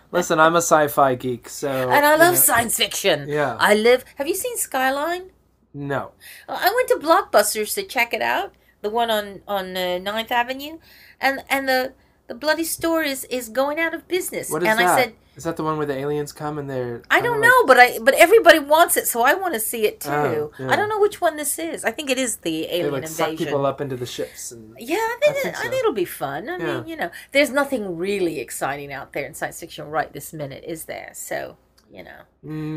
[0.12, 3.28] Listen, I'm a sci-fi geek, so and I you love know- science fiction.
[3.28, 3.56] Yeah.
[3.60, 4.04] I live.
[4.16, 5.30] Have you seen Skyline?
[5.74, 6.12] No,
[6.48, 10.78] I went to Blockbusters to check it out, the one on on uh, 9th Avenue,
[11.20, 11.94] and and the
[12.28, 14.50] the bloody store is is going out of business.
[14.50, 14.86] what is and that?
[14.98, 17.02] I said, is that the one where the aliens come and they're?
[17.10, 19.84] I don't like- know, but I but everybody wants it, so I want to see
[19.84, 20.10] it too.
[20.10, 20.70] Oh, yeah.
[20.70, 21.84] I don't know which one this is.
[21.84, 24.76] I think it is the alien They like suck people up into the ships and.
[24.78, 25.68] Yeah, I think, I think it, I so.
[25.70, 26.48] think it'll be fun.
[26.48, 26.64] I Yeah.
[26.78, 30.62] mean, you know, there's nothing really exciting out there in science fiction right this minute,
[30.64, 31.10] is there?
[31.14, 31.56] So,
[31.90, 32.20] you know,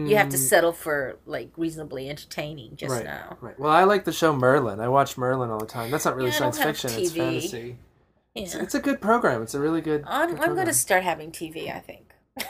[0.08, 3.38] you have to Mm, settle for like reasonably entertaining just right, now.
[3.42, 3.60] right.
[3.60, 4.80] Well, I like the show Merlin.
[4.80, 5.90] I watch Merlin all the time.
[5.92, 6.92] That's not really Yeah, science fiction.
[7.00, 7.78] It's fantasy.
[8.36, 8.62] It's, Yeah.
[8.62, 9.42] it's a good program.
[9.42, 10.04] It's a really good.
[10.06, 12.04] I'm, good I'm going to start having TV, I think.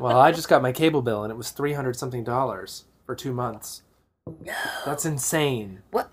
[0.00, 3.14] Well, I just got my cable bill and it was three hundred something dollars for
[3.14, 3.82] two months.
[4.26, 4.52] no.
[4.84, 5.82] That's insane.
[5.92, 6.10] What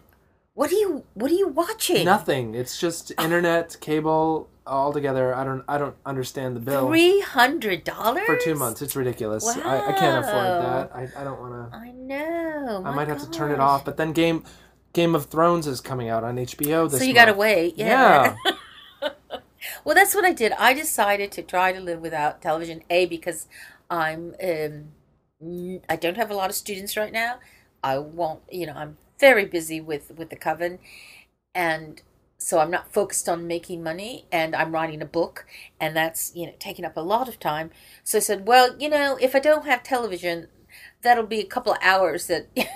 [0.54, 2.06] what are you what are you watching?
[2.06, 2.54] Nothing.
[2.54, 5.36] It's just internet, cable, all together.
[5.36, 5.64] I don't.
[5.68, 8.82] I don't understand the bill Three hundred dollars for two months.
[8.82, 9.46] It's ridiculous.
[9.48, 10.92] I, I can't afford that.
[10.96, 11.78] I, I don't want to.
[11.78, 12.84] I know.
[12.86, 13.86] I might have to turn it off.
[13.86, 14.44] But then Game
[14.94, 17.78] Game of Thrones is coming out on HBO this So you got to wait.
[17.78, 18.36] Yeah.
[19.02, 19.10] Yeah.
[19.84, 20.54] well, that's what I did.
[20.54, 22.84] I decided to try to live without television.
[22.90, 23.48] A because
[23.90, 27.40] I'm um, I don't have a lot of students right now.
[27.84, 28.42] I won't.
[28.50, 30.80] You know, I'm very busy with with the coven,
[31.54, 32.02] and
[32.44, 34.26] so I'm not focused on making money.
[34.32, 35.46] And I'm writing a book,
[35.80, 37.72] and that's you know taking up a lot of time.
[38.04, 40.48] So I said, well, you know, if I don't have television,
[41.02, 42.48] that'll be a couple of hours that.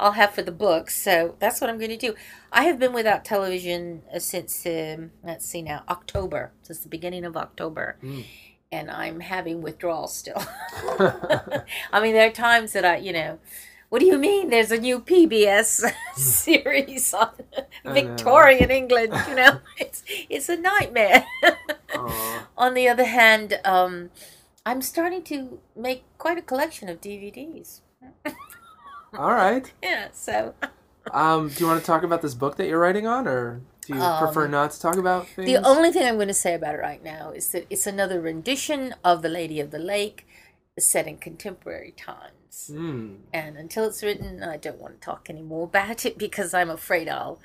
[0.00, 2.14] I'll have for the book, so that's what I'm going to do.
[2.52, 7.24] I have been without television uh, since um, let's see now October, since the beginning
[7.24, 8.24] of October, Mm.
[8.72, 10.40] and I'm having withdrawals still.
[11.92, 13.38] I mean, there are times that I, you know,
[13.88, 14.50] what do you mean?
[14.50, 17.30] There's a new PBS series on.
[17.84, 19.12] Victorian England.
[19.28, 21.24] You know, it's it's a nightmare.
[22.56, 24.10] On the other hand, um,
[24.66, 27.80] I'm starting to make quite a collection of DVDs.
[29.16, 29.72] all right.
[29.82, 30.54] Yeah, so
[31.12, 33.94] Um, do you want to talk about this book that you're writing on, or do
[33.94, 35.48] you prefer not to talk about things?
[35.48, 37.86] Um, The only thing I'm going to say about it right now is that it's
[37.86, 40.26] another rendition of The Lady of the Lake
[40.78, 42.32] set in contemporary times.
[42.66, 43.14] Hmm.
[43.32, 46.70] And until it's written, I don't want to talk any more about it because I'm
[46.70, 47.38] afraid I'll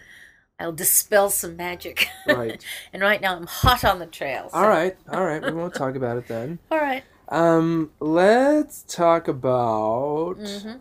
[0.60, 2.08] I'll dispel some magic.
[2.28, 2.64] Right.
[2.94, 4.50] and right now I'm hot on the trail.
[4.50, 4.96] so- All right.
[5.12, 5.44] All right.
[5.44, 6.60] We won't talk about it then.
[6.72, 7.04] All right.
[7.30, 10.78] Um, let's talk about Mm-hmm.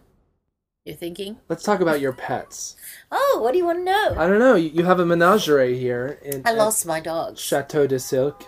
[0.84, 1.38] You're thinking?
[1.48, 2.74] let's talk about your pets.
[3.12, 4.14] Oh, what do you want to know?
[4.18, 4.56] I don't know.
[4.56, 7.40] You, you have a menagerie here in I lost my dogs.
[7.40, 8.44] Chateau de Silk.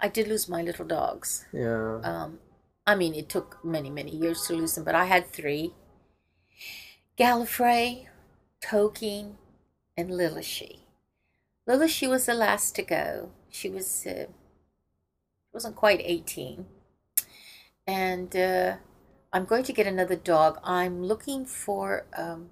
[0.00, 1.46] I did lose my little dogs.
[1.52, 2.00] Yeah.
[2.02, 2.38] Um,
[2.86, 5.72] I mean, it took many, many years to lose them, but I had three.
[7.18, 8.06] Gallifrey,
[8.62, 9.34] Tolkien,
[9.96, 10.80] and Lillishie.
[11.68, 13.30] Lillishie was the last to go.
[13.50, 14.26] she was uh,
[15.52, 16.66] wasn't quite 18
[17.86, 18.74] and uh,
[19.32, 20.58] i'm going to get another dog.
[20.62, 22.50] I'm looking for um,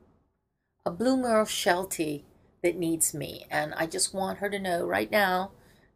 [0.87, 2.25] a blue merle sheltie
[2.63, 3.45] that needs me.
[3.51, 5.51] And i just want her to know right now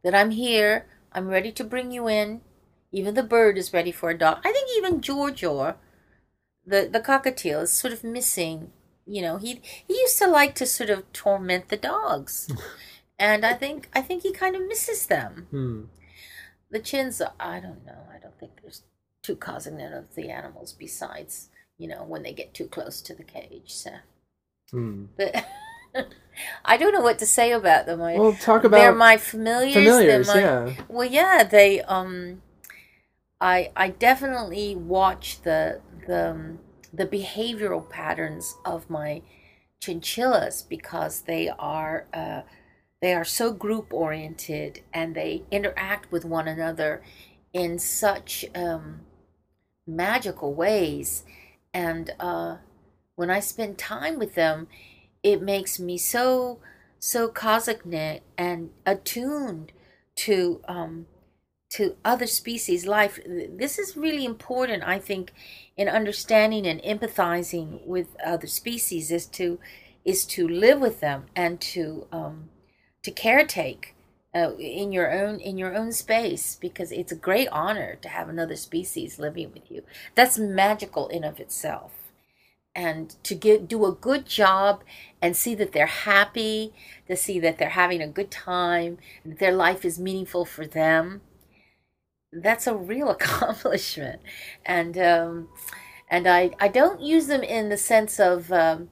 [0.05, 0.86] that i'm here.
[1.12, 2.43] I'm ready to bring you in
[2.93, 5.76] even the bird is ready for a dog i think even giorgio
[6.66, 8.70] the the cockatiel is sort of missing
[9.07, 12.49] you know he he used to like to sort of torment the dogs
[13.18, 15.82] and i think i think he kind of misses them Hmm.
[16.70, 18.82] the chins i don't know i don't think there's
[19.22, 23.24] too cognizant of the animals besides you know when they get too close to the
[23.24, 23.91] cage so
[24.70, 25.07] Hmm.
[25.16, 25.34] but
[26.64, 29.72] i don't know what to say about them I, Well, talk about they're my familiars,
[29.74, 30.26] familiars.
[30.28, 30.72] my, Yeah.
[30.89, 32.43] well yeah they um
[33.41, 36.59] i i definitely watch the the um,
[36.93, 39.22] the behavioral patterns of my
[39.80, 42.43] chinchillas because they are uh
[43.01, 47.03] they are so group oriented and they interact with one another
[47.53, 49.01] in such um
[49.86, 51.24] magical ways.
[51.72, 52.57] And uh
[53.14, 54.68] when i spend time with them
[55.22, 56.61] it makes me so
[56.99, 59.72] so cognate and attuned
[60.14, 61.07] to um
[61.71, 65.33] to other species life this is really important i think
[65.77, 69.59] in understanding and empathizing with other species is to
[70.05, 72.49] is to live with them and to um
[73.03, 73.93] to caretake
[74.35, 78.29] uh, in your own in your own space because it's a great honor to have
[78.29, 79.83] another species living with you.
[80.14, 81.93] That's magical in of itself.
[82.75, 84.85] And to get do a good job
[85.21, 86.73] and see that they're happy
[87.09, 91.23] to see that they're having a good time that their life is meaningful for them
[92.33, 94.20] that's a real accomplishment
[94.64, 95.49] and um,
[96.11, 98.91] and I, I don't use them in the sense of um,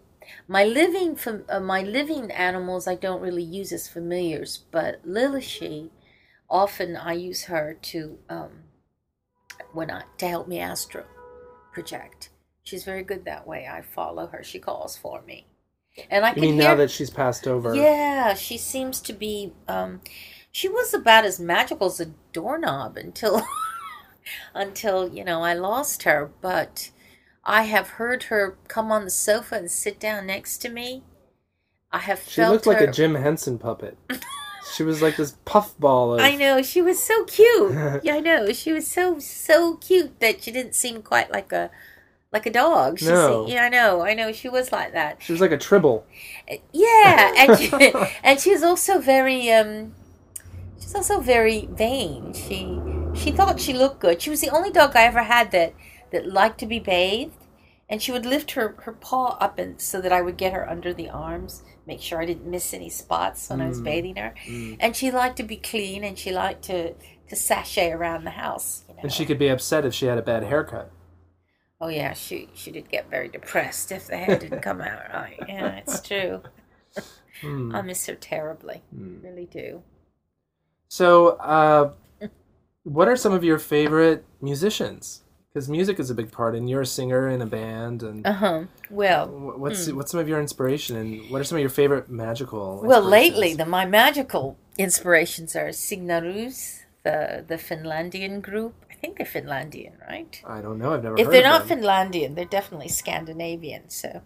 [0.49, 5.91] my living fam- uh, my living animals I don't really use as familiars but Lilishi
[6.51, 8.51] often I use her to um,
[9.73, 11.05] when I to help me astro
[11.73, 12.31] project
[12.65, 15.47] she's very good that way I follow her she calls for me
[16.11, 17.91] and I You can mean hear now that she's passed over?
[17.91, 19.53] yeah, she seems to be.
[19.69, 20.01] Um,
[20.57, 23.43] she was about as magical as a doorknob until,
[24.55, 26.31] until you know I lost her.
[26.41, 26.93] But
[27.45, 31.03] I have heard her come on the sofa and sit down next to me.
[31.93, 33.99] I have She felt looked like a Jim Henson puppet.
[34.75, 36.21] she was like this puffball of.
[36.23, 37.75] I know she was so cute.
[38.03, 41.71] yeah, I know she was so so cute that she didn't seem quite like a
[42.33, 42.99] like a dog.
[42.99, 43.47] She No.
[43.47, 44.33] yeah, I know, I know.
[44.33, 45.23] She was like that.
[45.23, 46.07] She was like a tribble.
[46.73, 47.93] Yeah, and she,
[48.25, 49.95] and she's also very um
[50.87, 52.33] she's also very vain.
[52.33, 52.79] She
[53.15, 54.23] she thought she looked good.
[54.23, 55.75] She was the only dog I ever had that
[56.13, 57.35] that liked to be bathed,
[57.89, 60.69] and she would lift her her paw up and so that I would get her
[60.69, 63.85] under the arms, make sure I didn't miss any spots when I was Mm.
[63.85, 64.35] bathing her.
[64.47, 64.77] Mm.
[64.81, 66.95] And she liked to be clean, and she liked to
[67.29, 68.85] to sashay around the house.
[68.89, 69.01] You know?
[69.03, 70.93] And she could be upset if she had a bad haircut.
[71.81, 75.39] Oh yeah, she she did get very depressed if the hair didn't come out right.
[75.49, 76.43] Yeah, it's true.
[77.43, 77.77] Hmm.
[77.77, 78.81] I miss her terribly.
[78.95, 79.21] Hmm.
[79.23, 79.83] Really do.
[80.89, 81.91] So, uh,
[82.85, 85.23] what are some of your favorite musicians?
[85.53, 88.03] Because music is a big part, and you're a singer in a band.
[88.03, 88.63] And Uh huh.
[88.91, 92.11] Well, wh- what's what's some of your inspiration, and what are some of your favorite
[92.11, 92.83] magical?
[92.85, 98.75] well, lately the my magical inspirations are Sigur Rós, the the Finlandian group.
[98.91, 100.41] I think they're Finlandian, right?
[100.47, 100.93] I don't know.
[100.95, 101.19] I've never.
[101.19, 101.81] If they're not them.
[101.81, 103.89] Finlandian, they're definitely Scandinavian.
[103.91, 104.23] So,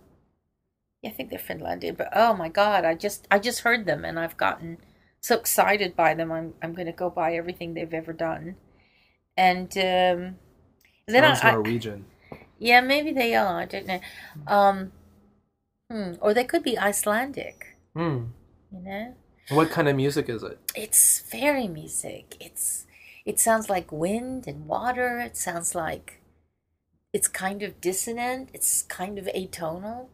[1.03, 1.97] yeah, I think they're Finlandian.
[1.97, 4.79] But oh my God, I just I just heard them and I've gotten
[5.21, 6.33] so excited by them.
[6.33, 8.57] I'm I'm going to go buy everything they've ever done,
[9.37, 10.37] and um,
[11.09, 12.07] then Sounds I, I Norwegian.
[12.59, 13.61] yeah maybe they are.
[13.61, 14.01] I don't know.
[14.47, 14.93] Um,
[15.91, 17.77] hmm, or they could be Icelandic.
[17.95, 18.25] Hmm.
[18.73, 19.15] You know,
[19.51, 20.59] What kind of music is it?
[20.75, 22.37] it's fairy music.
[22.41, 22.87] It's
[23.25, 25.19] it sounds like wind and water.
[25.21, 26.21] It sounds like
[27.13, 28.51] it's kind of dissonant.
[28.55, 30.09] It's kind of atonal.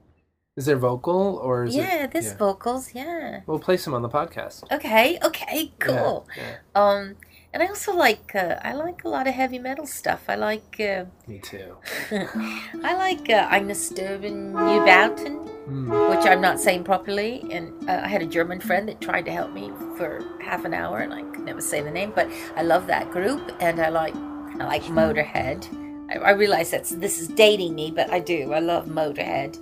[0.57, 2.13] Is there vocal or is yeah, it?
[2.13, 2.95] there's vocals.
[2.95, 3.41] Yeah.
[3.47, 4.65] We'll play some on the podcast.
[4.73, 5.19] Okay.
[5.23, 5.73] Okay.
[5.79, 6.27] Cool.
[6.35, 6.57] Yeah, yeah.
[6.75, 7.17] Um,
[7.53, 10.23] and I also like uh, I like a lot of heavy metal stuff.
[10.29, 11.77] I like uh, Me too.
[12.11, 15.91] I like uh, Agnes Sturben Neubauten, Hmm.
[16.11, 17.45] which I'm not saying properly.
[17.51, 20.73] And uh, I had a German friend that tried to help me for half an
[20.73, 22.13] hour, and I could never say the name.
[22.15, 24.15] But I love that group, and I like
[24.59, 25.69] I like Motorhead.
[26.11, 28.53] I, I realize that this is dating me, but I do.
[28.53, 29.59] I love Motorhead,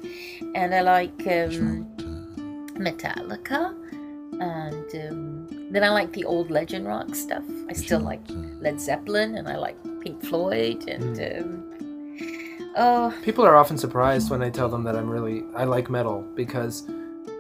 [0.55, 1.86] and I like um,
[2.76, 3.74] Metallica,
[4.40, 7.45] and um, then I like the old legend rock stuff.
[7.68, 8.20] I still like
[8.61, 14.42] Led Zeppelin, and I like Pink Floyd, and um, oh, People are often surprised when
[14.42, 16.86] I tell them that I'm really I like metal because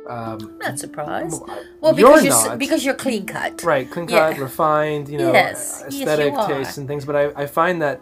[0.06, 1.40] Um, not surprised.
[1.46, 2.58] Well, Well, you're because you're, not.
[2.58, 3.62] because you're clean cut.
[3.64, 4.42] right, clean cut, Yeah.
[4.42, 6.46] refined, you know, Yes, yes, aesthetic are.
[6.48, 7.04] tastes and things.
[7.06, 8.00] But I, I find that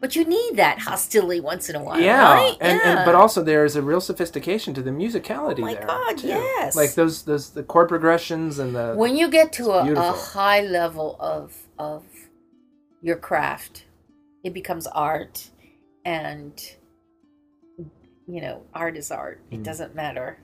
[0.00, 2.56] But you need that hostility once in a while, yeah, right?
[2.60, 2.98] and, yeah.
[2.98, 5.86] and but also there's a real sophistication to the musicality Oh my there.
[5.86, 6.28] God, too.
[6.28, 6.76] yes.
[6.76, 10.60] Like those those the chord progressions and the when you get to a, a high
[10.60, 12.04] level of of
[13.02, 13.86] your craft,
[14.44, 15.50] it becomes art,
[16.04, 16.60] and
[18.28, 19.40] you know, art is art.
[19.50, 19.64] It mm.
[19.64, 20.38] doesn't matter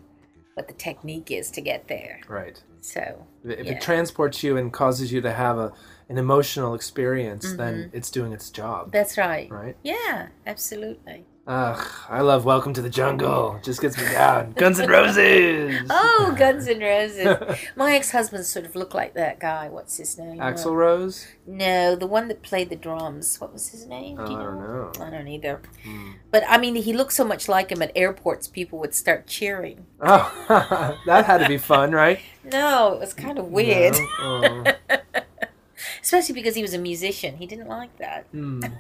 [0.55, 2.21] what the technique is to get there.
[2.29, 2.63] right.
[2.81, 3.73] So If yeah.
[3.73, 5.73] it transports you and causes you to have a
[6.09, 7.97] an emotional experience, then Mm-hmm.
[7.97, 8.93] it's doing its job.
[8.93, 9.51] that's right.
[9.51, 9.77] right.
[9.83, 11.25] Yeah, absolutely.
[11.47, 13.61] Ugh, I love Welcome to the Jungle.
[13.63, 14.53] Just gets me down.
[14.57, 15.83] Guns N' Roses.
[15.91, 17.37] Oh, Guns N' Roses.
[17.77, 19.69] My ex-husband sort of looked like that guy.
[19.69, 20.39] What's his name?
[20.39, 21.27] Axl Rose.
[21.47, 23.39] No, the one that played the drums.
[23.43, 24.17] What was his name?
[24.19, 24.93] Oh, Do you I don't know.
[25.05, 25.61] I don't either.
[25.85, 26.13] Hmm.
[26.31, 29.85] But I mean, he looked so much like him at airports, people would start cheering.
[30.01, 32.21] Oh, that had to be fun, right?
[32.43, 34.09] No, it was kind of weird, No?
[34.19, 34.65] Oh.
[36.05, 37.37] Especially because he was a musician.
[37.37, 38.27] He didn't like that.
[38.31, 38.61] Hmm.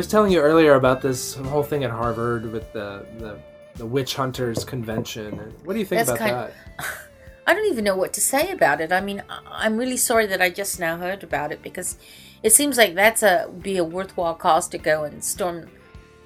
[0.00, 3.38] was telling you earlier about this whole thing at Harvard with the the,
[3.74, 5.36] the witch hunters convention.
[5.64, 6.86] What do you think That's about kind- that?
[7.46, 8.92] I don't even know what to say about it.
[8.92, 11.98] I mean, I'm really sorry that I just now heard about it because
[12.42, 15.68] it seems like that's a be a worthwhile cause to go and storm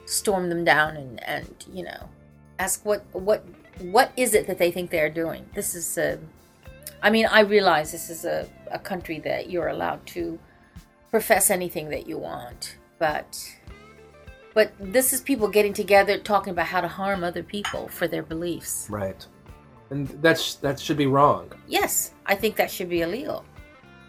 [0.07, 2.09] storm them down and and you know
[2.59, 3.45] ask what what
[3.81, 5.45] what is it that they think they're doing.
[5.55, 6.21] This is a
[7.03, 10.39] I mean, I realize this is a, a country that you're allowed to
[11.11, 13.39] profess anything that you want, but
[14.55, 18.23] but this is people getting together talking about how to harm other people for their
[18.23, 18.87] beliefs.
[18.89, 19.27] Right,
[19.91, 21.53] and that's that should be wrong.
[21.67, 23.45] Yes, I think that should be illegal.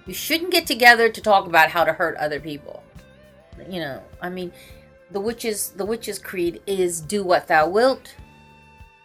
[0.05, 2.83] You shouldn't get together to talk about how to hurt other people.
[3.69, 4.51] You know, I mean,
[5.11, 8.15] the witches the witches creed is do what thou wilt,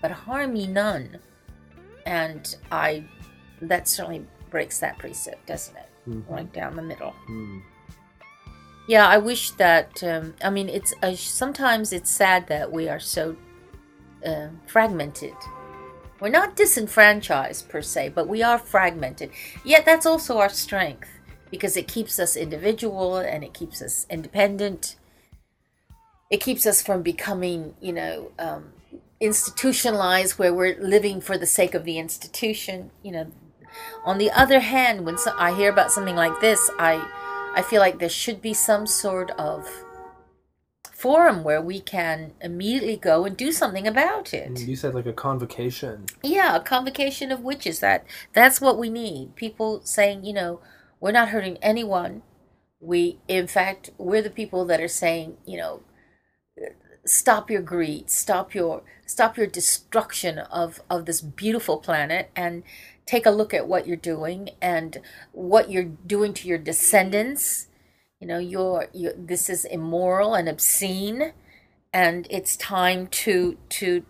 [0.02, 1.18] but harm me none.
[2.06, 3.04] And I
[3.62, 5.88] that certainly breaks that precept, doesn't it?
[6.28, 7.12] Right down the middle.
[7.26, 7.58] Hmm.
[8.90, 10.02] Yeah, I wish that.
[10.02, 13.36] Um, I mean, it's sometimes it's sad that we are so
[14.26, 15.36] uh, fragmented.
[16.18, 19.30] We're not disenfranchised per se, but we are fragmented.
[19.64, 21.08] Yet that's also our strength
[21.52, 24.96] because it keeps us individual and it keeps us independent.
[26.28, 28.72] It keeps us from becoming, you know, um,
[29.20, 32.90] institutionalized where we're living for the sake of the institution.
[33.04, 33.26] You know,
[34.04, 37.08] on the other hand, when so- I hear about something like this, I
[37.54, 39.68] I feel like there should be some sort of
[40.94, 44.60] forum where we can immediately go and do something about it.
[44.60, 46.06] You said like a convocation.
[46.22, 47.80] Yeah, a convocation of witches.
[47.80, 49.34] That that's what we need.
[49.34, 50.60] People saying, you know,
[51.00, 52.22] we're not hurting anyone.
[52.80, 55.82] We, in fact, we're the people that are saying, you know,
[57.04, 62.62] stop your greed, stop your stop your destruction of of this beautiful planet, and
[63.10, 65.00] take a look at what you're doing and
[65.32, 67.66] what you're doing to your descendants.
[68.20, 71.32] You know, you're, you this is immoral and obscene,
[71.92, 74.04] and it's time to to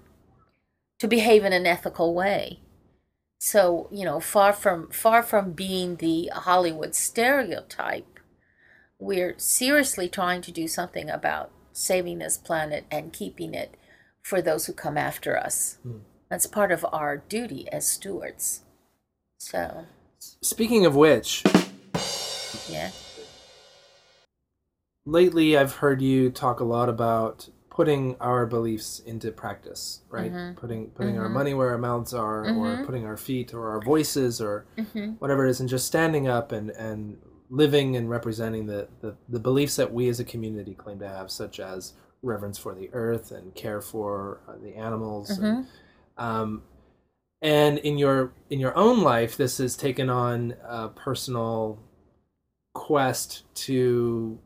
[0.98, 2.61] to behave in an ethical way.
[3.38, 8.20] So, you know, far from far from being the Hollywood stereotype,
[8.98, 13.78] we're seriously trying to do something about saving this planet and keeping it
[14.20, 15.78] for those who come after us.
[15.82, 16.01] Hmm.
[16.28, 18.62] That's part of our duty as stewards.
[19.41, 19.86] So,
[20.43, 21.43] Speaking of which,
[22.68, 22.91] yeah.
[25.07, 30.30] lately I've heard you talk a lot about putting our beliefs into practice, right?
[30.30, 30.59] Mm-hmm.
[30.61, 34.43] Putting putting our money where our mouths are, or putting our feet or our voices
[34.43, 35.12] or Mm-hmm.
[35.12, 37.16] whatever it is, and just standing up and and
[37.49, 41.30] living and representing the, the the beliefs that we as a community claim to have,
[41.30, 45.30] such as reverence for the earth and care for uh, the animals.
[45.30, 45.66] And,
[46.18, 46.62] um,
[47.43, 51.78] and in your in your own life, this has taken on a personal
[52.74, 54.38] quest to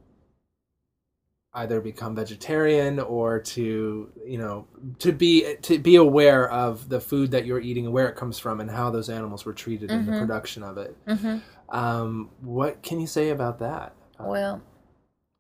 [1.57, 4.67] either become vegetarian or to you know
[4.99, 8.39] to be to be aware of the food that you're eating and where it comes
[8.39, 10.97] from and how those animals were treated in the production of it.
[11.07, 11.39] hmm
[11.69, 13.95] Um, what can you say about that?
[14.19, 14.63] Uh, Well,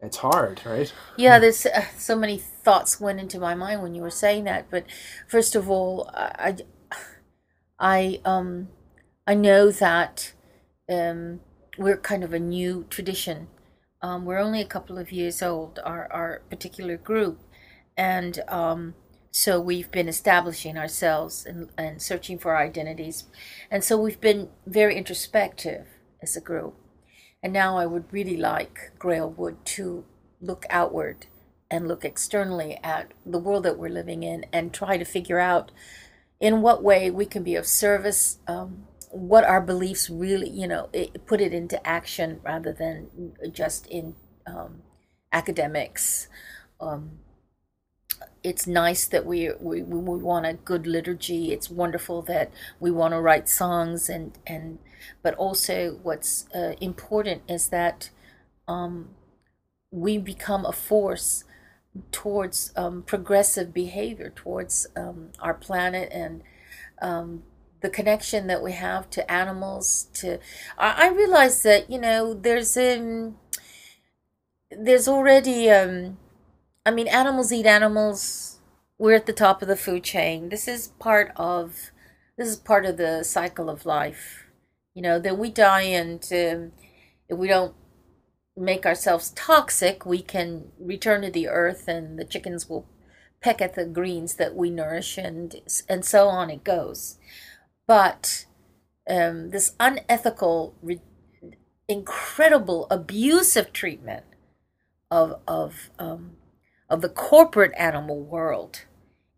[0.00, 0.92] it's hard, right?
[1.16, 4.70] Yeah, there's uh, so many thoughts went into my mind when you were saying that.
[4.70, 4.84] But
[5.26, 6.56] first of all, I,
[7.84, 8.68] I, um,
[9.26, 10.32] I know that
[10.88, 11.40] um,
[11.76, 13.48] we're kind of a new tradition.
[14.00, 17.40] Um, we're only a couple of years old, our our particular group,
[17.94, 18.94] and um,
[19.30, 23.24] so we've been establishing ourselves and, and searching for our identities,
[23.70, 25.86] and so we've been very introspective
[26.22, 26.74] as a group.
[27.42, 30.06] And now I would really like Grailwood to
[30.40, 31.26] look outward
[31.70, 35.70] and look externally at the world that we're living in and try to figure out
[36.44, 40.90] in what way we can be of service, um, what our beliefs really, you know,
[40.92, 44.14] it, put it into action rather than just in
[44.46, 44.82] um,
[45.32, 46.28] academics.
[46.78, 47.12] Um,
[48.42, 51.50] it's nice that we, we we want a good liturgy.
[51.50, 54.80] It's wonderful that we want to write songs and and
[55.22, 58.10] but also what's uh, important is that
[58.68, 59.14] um,
[59.90, 61.44] we become a force
[62.10, 66.42] towards um, progressive behavior towards um, our planet and
[67.00, 67.42] um,
[67.80, 70.38] the connection that we have to animals to
[70.78, 73.36] I, I realize that you know there's um
[74.70, 76.18] there's already um
[76.86, 78.58] I mean animals eat animals.
[78.98, 80.48] We're at the top of the food chain.
[80.48, 81.90] This is part of
[82.36, 84.44] this is part of the cycle of life.
[84.94, 86.72] You know then we die and um,
[87.28, 87.74] if we don't
[88.56, 92.86] make ourselves toxic we can return to the earth and the chickens will
[93.40, 95.56] peck at the greens that we nourish and
[95.88, 97.18] and so on it goes.
[97.86, 98.46] But
[99.08, 101.02] um, this unethical re-
[101.88, 104.24] incredible abusive treatment
[105.10, 106.36] of of um,
[106.88, 108.84] of the corporate animal world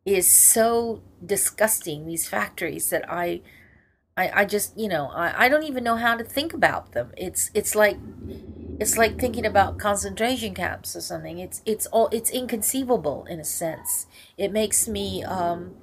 [0.05, 3.41] is so disgusting these factories that I
[4.17, 7.13] I, I just you know I, I don't even know how to think about them.
[7.17, 7.99] It's it's like
[8.79, 11.39] it's like thinking about concentration camps or something.
[11.39, 14.07] It's it's all it's inconceivable in a sense.
[14.37, 15.75] It makes me um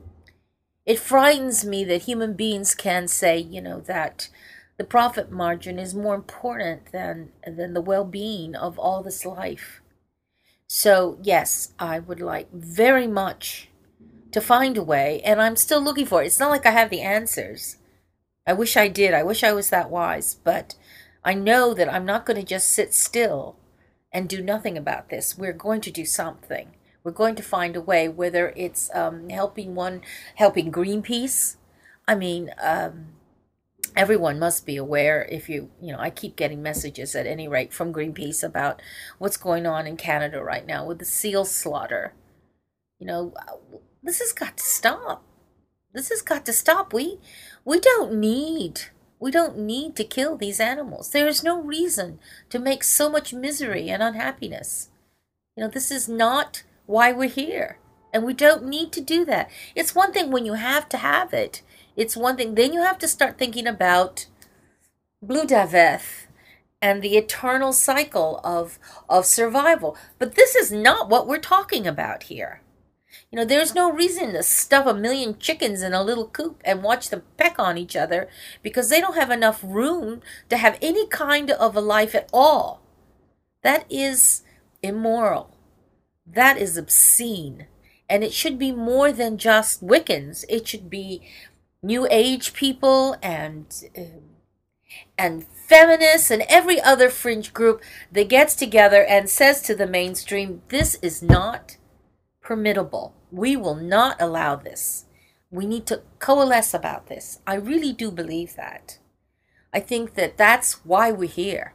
[0.86, 4.30] it frightens me that human beings can say you know that
[4.78, 9.82] the profit margin is more important than than the well-being of all this life.
[10.68, 13.70] So yes i would like very much
[14.32, 16.28] to find a way and i'm still looking for it.
[16.28, 17.78] It's not like i have the answers.
[18.46, 19.14] I wish i did.
[19.16, 20.76] I wish i was that wise but
[21.24, 23.58] i know that i'm not going to just sit still
[24.14, 25.38] and do nothing about this.
[25.38, 26.76] We're going to do something.
[27.04, 30.02] We're going to find a way whether it's um, helping one
[30.36, 31.58] helping greenpeace.
[32.08, 33.08] I mean um,
[33.96, 37.74] everyone must be aware if you you know i keep getting messages at any rate
[37.74, 38.82] from greenpeace about
[39.20, 42.14] what's going on in canada right now with the seal slaughter.
[43.00, 43.34] You know
[44.02, 45.26] this has got to stop.
[45.94, 46.94] This has got to stop.
[46.94, 47.20] We
[47.66, 48.82] we don't need
[49.24, 51.12] we don't need to kill these animals.
[51.12, 52.20] There is no reason
[52.50, 54.90] to make so much misery and unhappiness.
[55.56, 57.78] You know this is not why we're here
[58.14, 59.50] and we don't need to do that.
[59.76, 61.62] It's one thing when you have to have it.
[61.96, 64.26] It's one thing then you have to start thinking about
[65.26, 66.02] Blodeuwedd
[66.82, 68.78] and the eternal cycle of
[69.08, 69.96] of survival.
[70.20, 72.60] But this is not what we're talking about here
[73.34, 76.84] you know, there's no reason to stuff a million chickens in a little coop and
[76.84, 78.30] watch them peck on each other
[78.62, 82.84] because they don't have enough room to have any kind of a life at all.
[83.64, 84.44] That is
[84.84, 85.58] immoral.
[86.28, 87.66] That is obscene.
[88.08, 90.46] And it should be more than just Wiccans.
[90.48, 91.28] It should be
[91.82, 93.66] New Age people and
[93.98, 94.22] um,
[95.18, 97.82] and feminists and every other fringe group
[98.12, 101.78] that gets together and says to the mainstream, this is not
[102.44, 103.14] permittable.
[103.32, 105.06] We will not allow this.
[105.50, 107.40] We need to coalesce about this.
[107.46, 108.98] I really do believe that.
[109.74, 111.74] I think that that's why we're here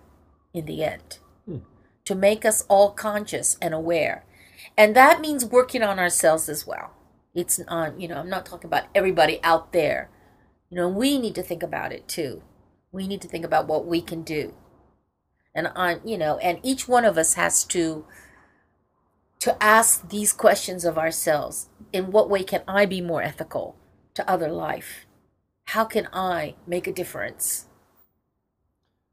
[0.55, 1.59] in the end hmm.
[2.05, 4.25] to make us all conscious and aware.
[4.77, 6.93] And that means working on ourselves as well.
[7.35, 10.11] It's on, you know, I'm not talking about everybody out there.
[10.71, 12.43] You know, we need to think about it too.
[12.93, 14.55] We need to think about what we can do.
[15.55, 18.05] And on, you know, and each one of us has to
[19.41, 21.69] to ask these questions of ourselves.
[21.93, 23.77] In what way can I be more ethical
[24.15, 25.07] to other life?
[25.67, 27.67] How can I make a difference?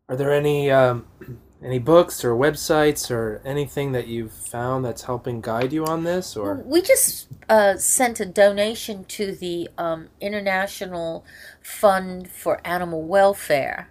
[0.08, 1.06] Are there any um,
[1.64, 6.36] any books or websites or anything that you've found that's helping guide you on this?
[6.36, 11.26] Or We just uh, sent a donation to the um, International
[11.62, 13.90] Fund for Animal Welfare,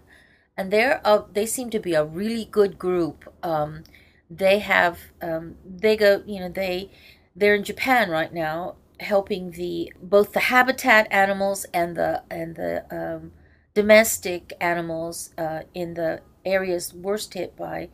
[0.56, 3.32] and they're uh, they seem to be a really good group.
[3.42, 3.84] Um,
[4.30, 6.90] they have um, they go you know they
[7.36, 12.84] they're in Japan right now helping the both the habitat animals and the and the
[12.90, 13.32] um,
[13.74, 17.88] domestic animals uh, in the areas worst hit by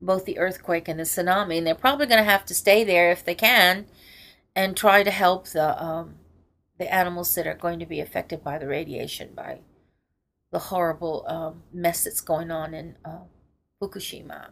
[0.00, 3.10] both the earthquake and the tsunami, and they're probably going to have to stay there
[3.10, 3.86] if they can,
[4.54, 6.16] and try to help the um,
[6.78, 9.58] the animals that are going to be affected by the radiation, by
[10.50, 13.24] the horrible um, mess that's going on in uh,
[13.82, 14.48] Fukushima.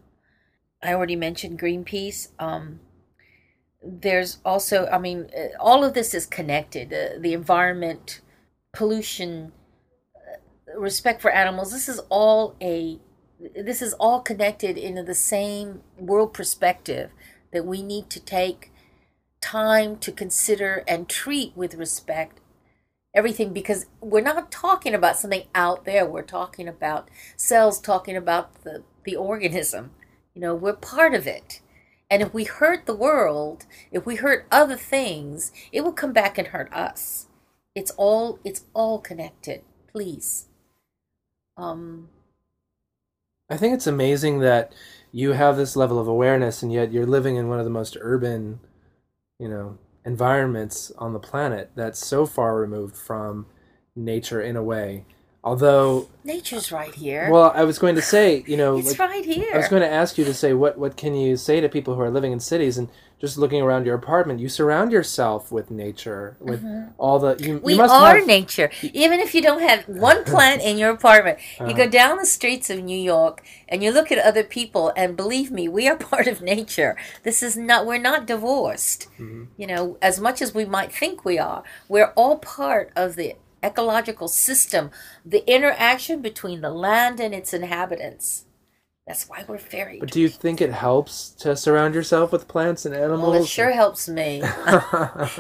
[0.83, 2.29] I already mentioned Greenpeace.
[2.39, 2.81] Um,
[3.83, 6.93] there's also, I mean, uh, all of this is connected.
[6.93, 8.21] Uh, the environment,
[8.73, 9.53] pollution,
[10.17, 11.73] uh, respect for animals.
[11.73, 12.99] This is all a
[13.55, 17.11] this is all connected into the same world perspective
[17.53, 18.73] that we need to take
[19.43, 22.41] time to consider and treat with respect
[23.15, 28.63] everything because we're not talking about something out there we're talking about cells talking about
[28.65, 29.91] the the organism
[30.37, 31.63] you know we're part of it.
[32.09, 36.39] And if we hurt the world if we hurt other things it will come back
[36.39, 37.27] and hurt us.
[37.75, 39.63] It's all it's all connected.
[39.91, 40.47] Please.
[41.57, 42.11] Um
[43.49, 44.75] I think it's amazing that
[45.11, 47.97] you have this level of awareness and yet you're living in one of the most
[48.01, 48.61] urban,
[49.39, 53.47] you know, environments on the planet that's so far removed from
[53.95, 55.07] nature in a way.
[55.47, 59.25] Although, nature's right here well, I was going to say, you know, it's like, right
[59.25, 61.69] here I was going to ask you to say what what can you say to
[61.69, 65.51] people who are living in cities and just looking around your apartment, you surround yourself
[65.51, 66.63] with nature, with
[66.99, 67.65] all the you, Mm-hmm.
[67.65, 68.69] We you are have, nature.
[68.93, 71.77] Even if you don't have one plant in your apartment, you Uh-huh.
[71.85, 75.51] go down the streets of New York and you look at other people, and believe
[75.51, 76.95] me, we are part of nature.
[77.23, 79.09] This is not, we're not divorced.
[79.19, 79.45] Mm-hmm.
[79.57, 83.37] You know, as much as we might think we are, we're all part of the
[83.67, 84.91] ecological system,
[85.25, 88.47] the interaction between the land and its inhabitants.
[89.07, 90.01] That's why we're very.
[90.01, 93.31] But do you think it helps to surround yourself with plants and animals?
[93.31, 94.43] well, it sure helps me.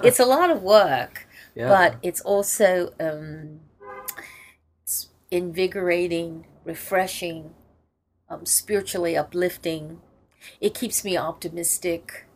[0.05, 1.27] it's a lot of work.
[1.57, 1.69] yeah.
[1.69, 3.61] but it's also um,
[4.83, 7.55] it's invigorating, refreshing,
[8.31, 10.01] um, spiritually uplifting.
[10.61, 12.27] It keeps me optimistic,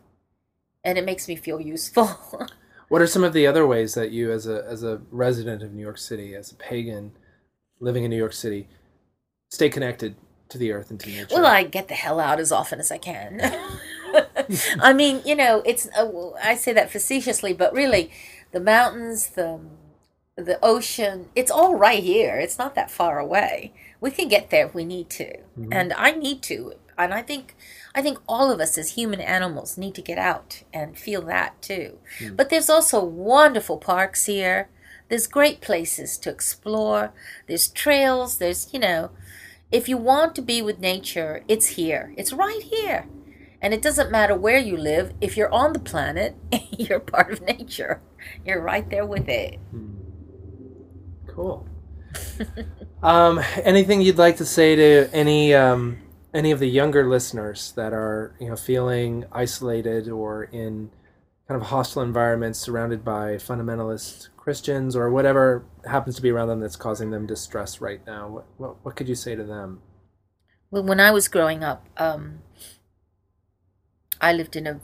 [0.83, 2.49] and it makes me feel useful.
[2.91, 5.71] What are some of the other ways that you, as a as a resident of
[5.71, 7.13] New York City, as a pagan
[7.79, 8.67] living in New York City,
[9.49, 10.17] stay connected
[10.49, 11.27] to the earth and to nature?
[11.31, 13.39] well, I get the hell out as often as I can.
[14.81, 18.11] I mean, you know, it's uh, I say that facetiously, but really,
[18.51, 19.61] the mountains, the
[20.35, 22.39] the ocean, it's all right here.
[22.39, 23.71] It's not that far away.
[24.01, 25.37] We can get there if we need to,
[25.71, 26.73] and I need to.
[27.03, 27.55] And I think,
[27.95, 31.61] I think all of us as human animals need to get out and feel that
[31.61, 31.97] too.
[32.35, 34.69] But there's also wonderful parks here.
[35.09, 37.13] There's great places to explore.
[37.47, 38.37] There's trails.
[38.37, 39.11] There's you know,
[39.71, 42.13] if you want to be with nature, it's here.
[42.17, 43.07] It's right here.
[43.61, 45.13] And it doesn't matter where you live.
[45.21, 46.35] If you're on the planet,
[46.71, 48.01] you're part of nature.
[48.45, 49.59] You're right there with it.
[51.27, 51.67] Cool.
[53.03, 56.00] um, anything you'd like to say to any um,
[56.33, 60.91] any of the younger listeners that are you know feeling isolated or in
[61.47, 66.61] kind of hostile environments, surrounded by fundamentalist Christians or whatever happens to be around them
[66.61, 68.27] that's causing them distress right now?
[68.27, 69.81] What what, what could you say to them?
[70.69, 72.39] Well, when I was growing up, um,
[74.21, 74.79] I lived in a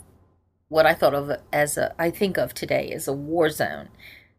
[0.67, 3.89] what I thought of as a I think of today as a war zone.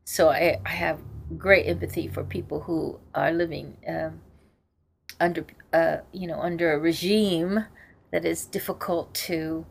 [0.05, 1.01] So I, I have
[1.37, 4.21] great empathy for people who are living um,
[5.21, 5.47] under
[6.13, 7.65] you know under a regime
[8.11, 9.67] that is difficult to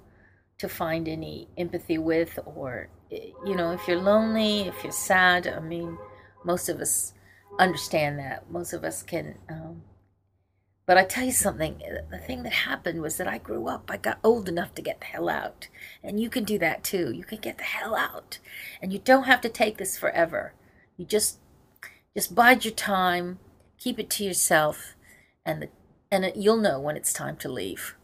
[0.58, 5.60] to find any empathy with or you know if you're lonely if you're sad i
[5.60, 5.98] mean
[6.44, 7.14] most of us
[7.60, 9.82] understand that most of us can um,
[10.88, 13.92] but I tell you something, the thing that happened was that I grew up.
[13.92, 15.68] I got old enough to get the hell out.
[16.02, 17.12] And you can do that too.
[17.12, 18.40] You can get the hell out.
[18.82, 20.54] And you don't have to take this forever.
[20.96, 21.40] You just
[22.16, 23.40] just bide your time,
[23.78, 24.96] keep it to yourself,
[25.46, 25.70] and the,
[26.12, 27.96] and you'll know when it's time to leave.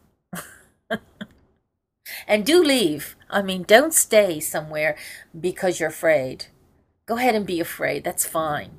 [2.27, 3.15] and do leave.
[3.29, 4.97] I mean, don't stay somewhere
[5.39, 6.47] because you're afraid.
[7.05, 8.03] Go ahead and be afraid.
[8.03, 8.77] That's fine.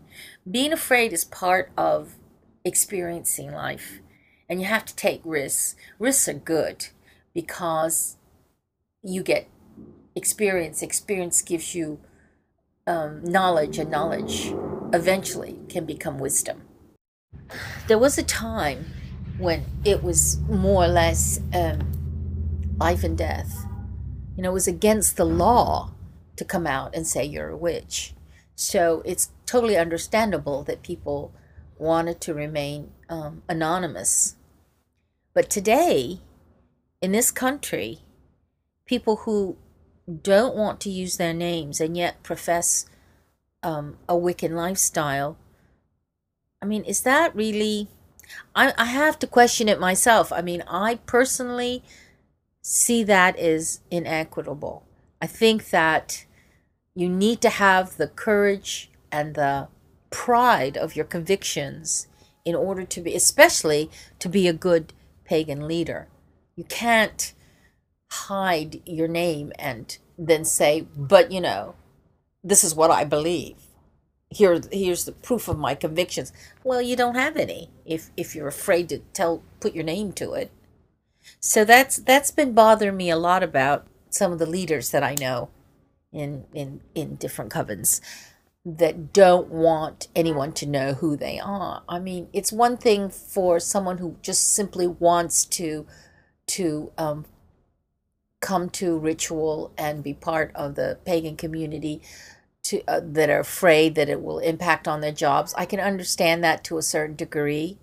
[0.51, 2.17] Being afraid is part of
[2.65, 4.01] experiencing life
[4.49, 6.87] and you have to take risks risks are good
[7.35, 8.17] because
[9.03, 9.49] you get
[10.15, 12.01] experience experience gives you
[12.87, 14.55] um, knowledge and knowledge
[14.93, 16.63] eventually can become wisdom
[17.87, 18.87] there was a time
[19.39, 21.81] when it was more or less um,
[22.79, 23.67] life and death.
[24.37, 25.93] You know, it was against the law
[26.37, 28.15] to come out and say you're a witch.
[28.55, 31.33] So it's totally understandable that people
[31.79, 34.37] wanted to remain um, anonymous.
[35.33, 36.21] But today,
[37.01, 38.01] in this country,
[38.87, 39.57] people who
[40.23, 42.87] don't want to use their names and yet profess
[43.63, 45.37] um, a Wiccan lifestyle,
[46.63, 47.89] I mean, is that really.
[48.55, 50.33] I, I have to question it myself.
[50.33, 51.83] I mean, I personally
[52.63, 54.87] see that as inequitable.
[55.21, 56.25] I think that
[56.95, 59.69] you need to have the courage and the
[60.11, 62.09] pride of your convictions
[62.45, 64.93] in order to be, especially to be a good
[65.25, 66.09] pagan leader.
[66.57, 67.33] You can't
[68.11, 71.75] hide your name and then say, but you know,
[72.43, 73.57] this is what I believe.
[74.31, 76.33] Here, here's the proof of my convictions.
[76.65, 80.33] Well, you don't have any if if you're afraid to tell, put your name to
[80.35, 80.51] it.
[81.41, 85.15] So that's that's been bothering me a lot about some of the leaders that I
[85.21, 85.51] know
[86.13, 88.01] in in in different covens
[88.65, 91.83] that don't want anyone to know who they are.
[91.89, 95.87] I mean, it's one thing for someone who just simply wants to
[96.47, 97.27] to um,
[98.41, 102.01] come to ritual and be part of the pagan community
[102.65, 105.55] to uh, that are afraid that it will impact on their jobs.
[105.57, 107.79] I can understand that to a certain degree.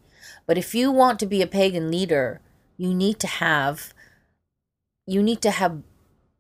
[0.46, 2.42] But if you want to be a pagan leader,
[2.78, 3.94] you need to have
[5.08, 5.82] you need to have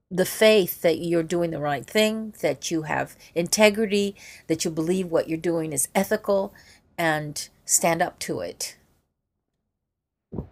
[0.10, 4.16] the faith that you're doing the right thing, that you have integrity,
[4.48, 6.54] that you believe what you're doing is ethical,
[6.98, 8.76] and stand up to it.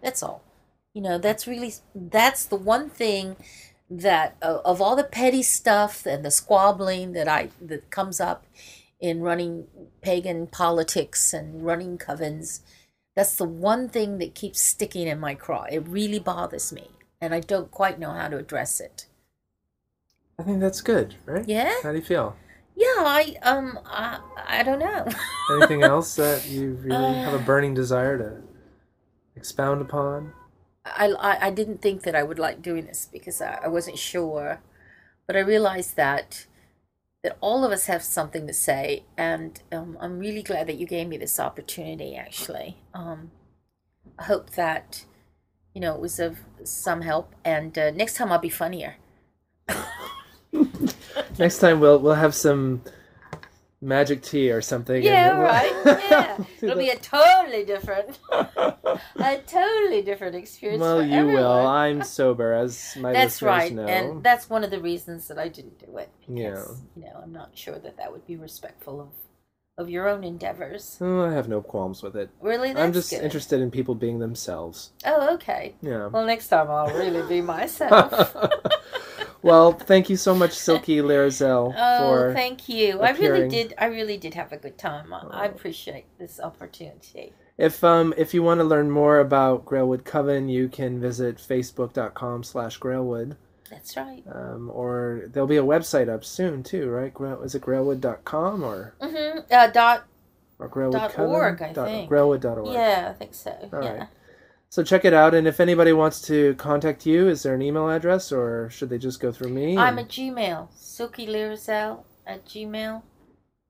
[0.02, 0.42] That's all.
[0.94, 3.36] You know, that's really that's the one thing
[3.90, 8.46] that uh, of all the petty stuff and the squabbling that I that comes up
[9.00, 9.66] in running
[10.00, 12.60] pagan politics and running covens,
[13.16, 15.64] that's the one thing that keeps sticking in my craw.
[15.64, 16.90] It really bothers me,
[17.20, 19.06] and I don't quite know how to address it.
[20.38, 21.46] I think that's good, right?
[21.46, 21.74] Yeah?
[21.82, 22.36] How do you feel?
[22.76, 25.06] Yeah, I um I, I don't know.
[25.50, 28.42] Anything else that you really have a burning desire to
[29.36, 30.32] expound upon?
[30.84, 34.60] I, I didn't think that I would like doing this because I, I wasn't sure,
[35.26, 36.46] but I realized that
[37.22, 40.86] that all of us have something to say, and um, I'm really glad that you
[40.86, 42.16] gave me this opportunity.
[42.16, 43.30] Actually, um,
[44.18, 45.04] I hope that
[45.74, 48.96] you know it was of some help, and uh, next time I'll be funnier.
[51.38, 52.82] Next time we'll we'll have some
[53.80, 55.02] magic tea or something.
[55.02, 55.72] Yeah, we'll- right.
[56.10, 60.80] Yeah, it'll be a totally different, a totally different experience.
[60.80, 61.30] well, for you will.
[61.58, 61.66] everyone.
[61.66, 63.86] I'm sober, as my That's right, know.
[63.86, 66.10] and that's one of the reasons that I didn't do it.
[66.20, 66.64] Because, Yeah.
[66.96, 69.08] you know, I'm not sure that that would be respectful of
[69.78, 70.98] of your own endeavors.
[71.00, 72.28] Oh, I have no qualms with it.
[72.42, 73.22] Really, that's I'm just good.
[73.22, 74.90] interested in people being themselves.
[75.06, 75.74] Oh, okay.
[75.80, 76.08] Yeah.
[76.08, 78.36] Well, next time I'll really be myself.
[79.42, 83.00] Well, thank you so much, Silkie Lyrazel, Oh, thank you.
[83.00, 83.74] I really did.
[83.78, 85.12] I really did have a good time.
[85.14, 85.50] I, I Oh.
[85.50, 87.32] appreciate this opportunity.
[87.56, 92.42] If um if you want to learn more about Grailwood Coven, you can visit facebook.com
[92.44, 93.36] slash Grailwood.
[93.70, 94.24] That's right.
[94.30, 97.12] Um, or there'll be a website up soon too, right?
[97.44, 99.40] Is it grailwood.com or Mm-hmm.
[99.50, 100.06] Uh, dot.
[100.58, 101.30] or Grailwood Dot Coven?
[101.32, 102.10] org, I Dot- think.
[102.10, 102.72] Grailwood.org.
[102.74, 103.52] Yeah, I think so.
[103.72, 103.92] All yeah.
[103.92, 104.08] right.
[104.70, 107.90] So check it out, and if anybody wants to contact you, is there an email
[107.90, 109.76] address, or should they just go through me?
[109.76, 110.68] I'm and- at Gmail.
[110.72, 113.02] Silkie Lyrazel at Gmail.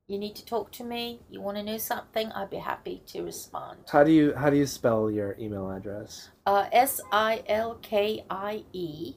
[0.09, 1.23] You need to talk to me.
[1.31, 2.31] You want to know something?
[2.33, 3.79] I'd be happy to respond.
[3.91, 6.31] How do you how do you spell your email address?
[6.45, 9.15] Uh, S I L K I E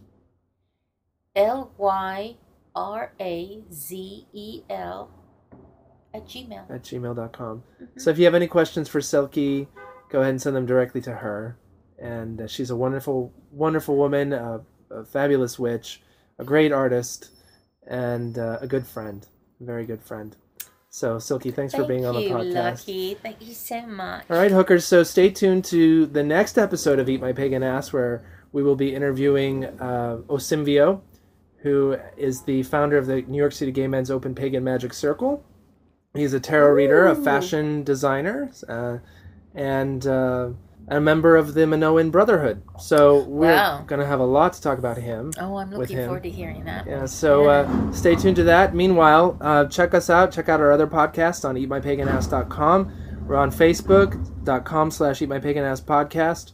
[1.36, 2.38] L Y
[2.76, 5.10] R A Z E L
[6.14, 6.70] at Gmail.
[6.70, 7.64] At gmail.com.
[7.82, 8.00] Mm-hmm.
[8.00, 9.68] So if you have any questions for Silkie,
[10.10, 11.58] go ahead and send them directly to her.
[12.04, 14.62] And uh, she's a wonderful, wonderful woman, a,
[14.92, 16.02] a fabulous witch,
[16.38, 17.32] a great artist,
[17.88, 19.26] and uh, a good friend,
[19.62, 20.36] a very good friend.
[20.90, 22.34] So Silkie, thanks for Thank being on the podcast.
[22.34, 22.72] Thank you, podcast.
[22.72, 23.14] Lucky.
[23.16, 24.26] Thank you so much.
[24.30, 24.86] All right, hookers.
[24.86, 28.76] So stay tuned to the next episode of Eat My Pagan Ass, where we will
[28.76, 31.02] be interviewing uh, Osimvio,
[31.64, 35.44] who is the founder of the New York City Gay Men's Open Pagan Magic Circle.
[36.14, 39.00] He's a tarot reader, a fashion designer, uh,
[39.56, 40.50] and uh,
[40.90, 42.62] a member of the Minoan Brotherhood.
[42.80, 43.84] So we're Wow.
[43.88, 45.32] going to have a lot to talk about him.
[45.40, 46.86] Oh, I'm looking forward to hearing that.
[46.86, 48.76] Yeah, so uh, stay tuned to that.
[48.76, 50.32] Meanwhile, uh, check us out.
[50.32, 52.92] Check out our other podcast on eatmypaganass.com.
[53.28, 56.52] We're on Facebook.com slash eatmypaganass podcast.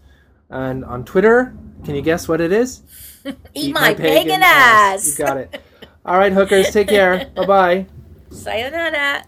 [0.52, 2.84] And on Twitter, can you guess what it is?
[3.54, 5.18] Eat, my, pagan, ass.
[5.20, 5.62] You got it.
[6.06, 7.30] All right, hookers, take care.
[7.36, 7.88] Bye-bye.
[8.32, 9.24] Sayonara.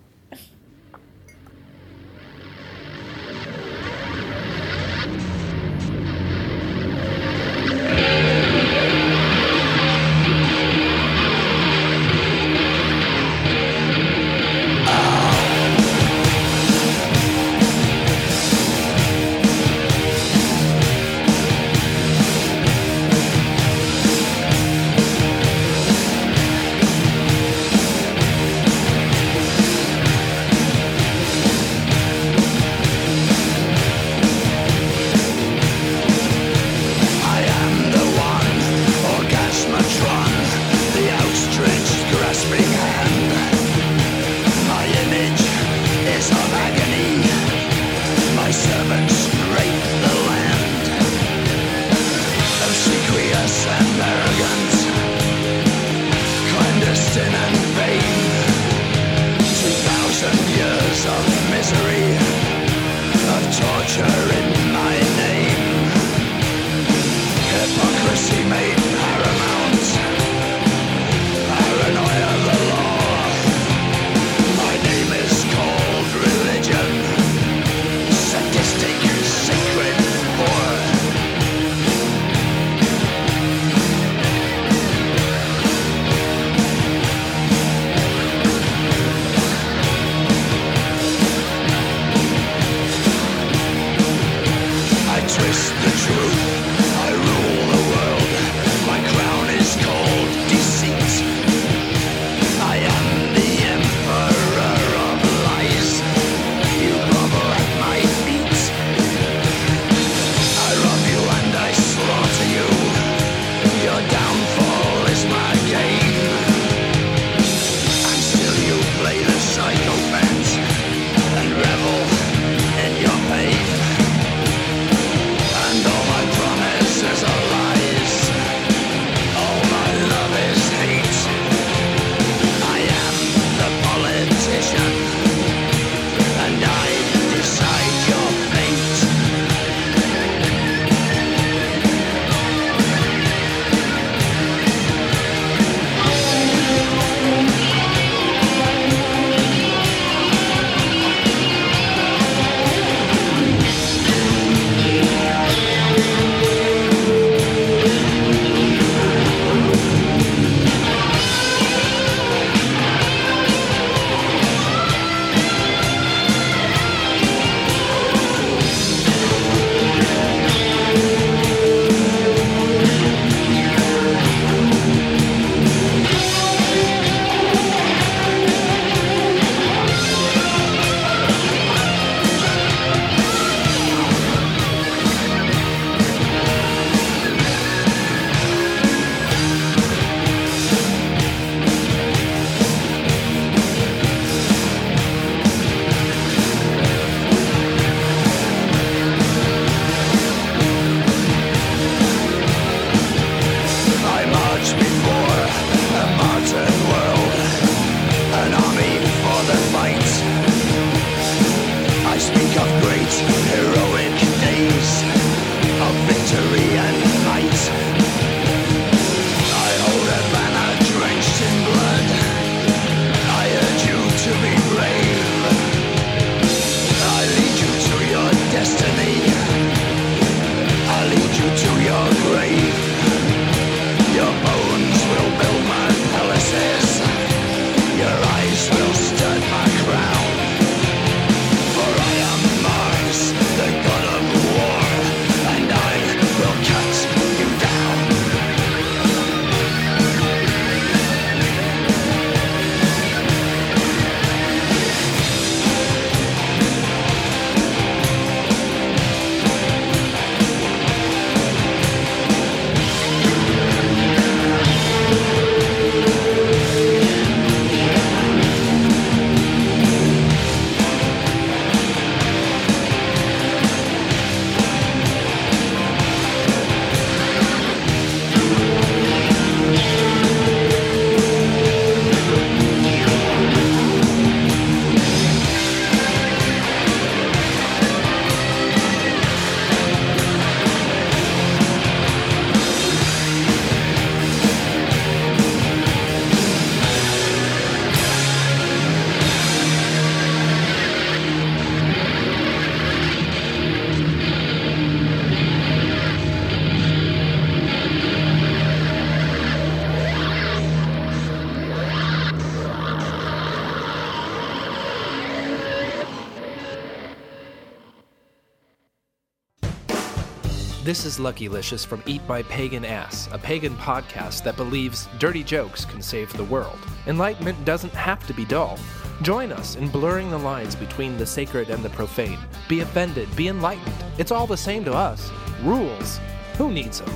[320.91, 325.41] This is Lucky Licious from Eat My Pagan Ass, a pagan podcast that believes dirty
[325.41, 326.77] jokes can save the world.
[327.07, 328.77] Enlightenment doesn't have to be dull.
[329.21, 332.39] Join us in blurring the lines between the sacred and the profane.
[332.67, 334.03] Be offended, be enlightened.
[334.17, 335.31] It's all the same to us.
[335.63, 336.19] Rules.
[336.57, 337.09] Who needs them?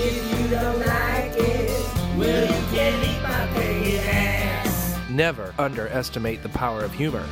[0.00, 1.70] If you don't like it,
[2.18, 4.98] well, you can eat my pagan ass.
[5.08, 7.24] Never underestimate the power of humor.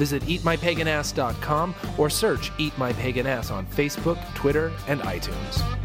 [0.00, 5.79] Visit eatmypaganass.com or search Eat My Pagan Ass on Facebook, Twitter, and iTunes.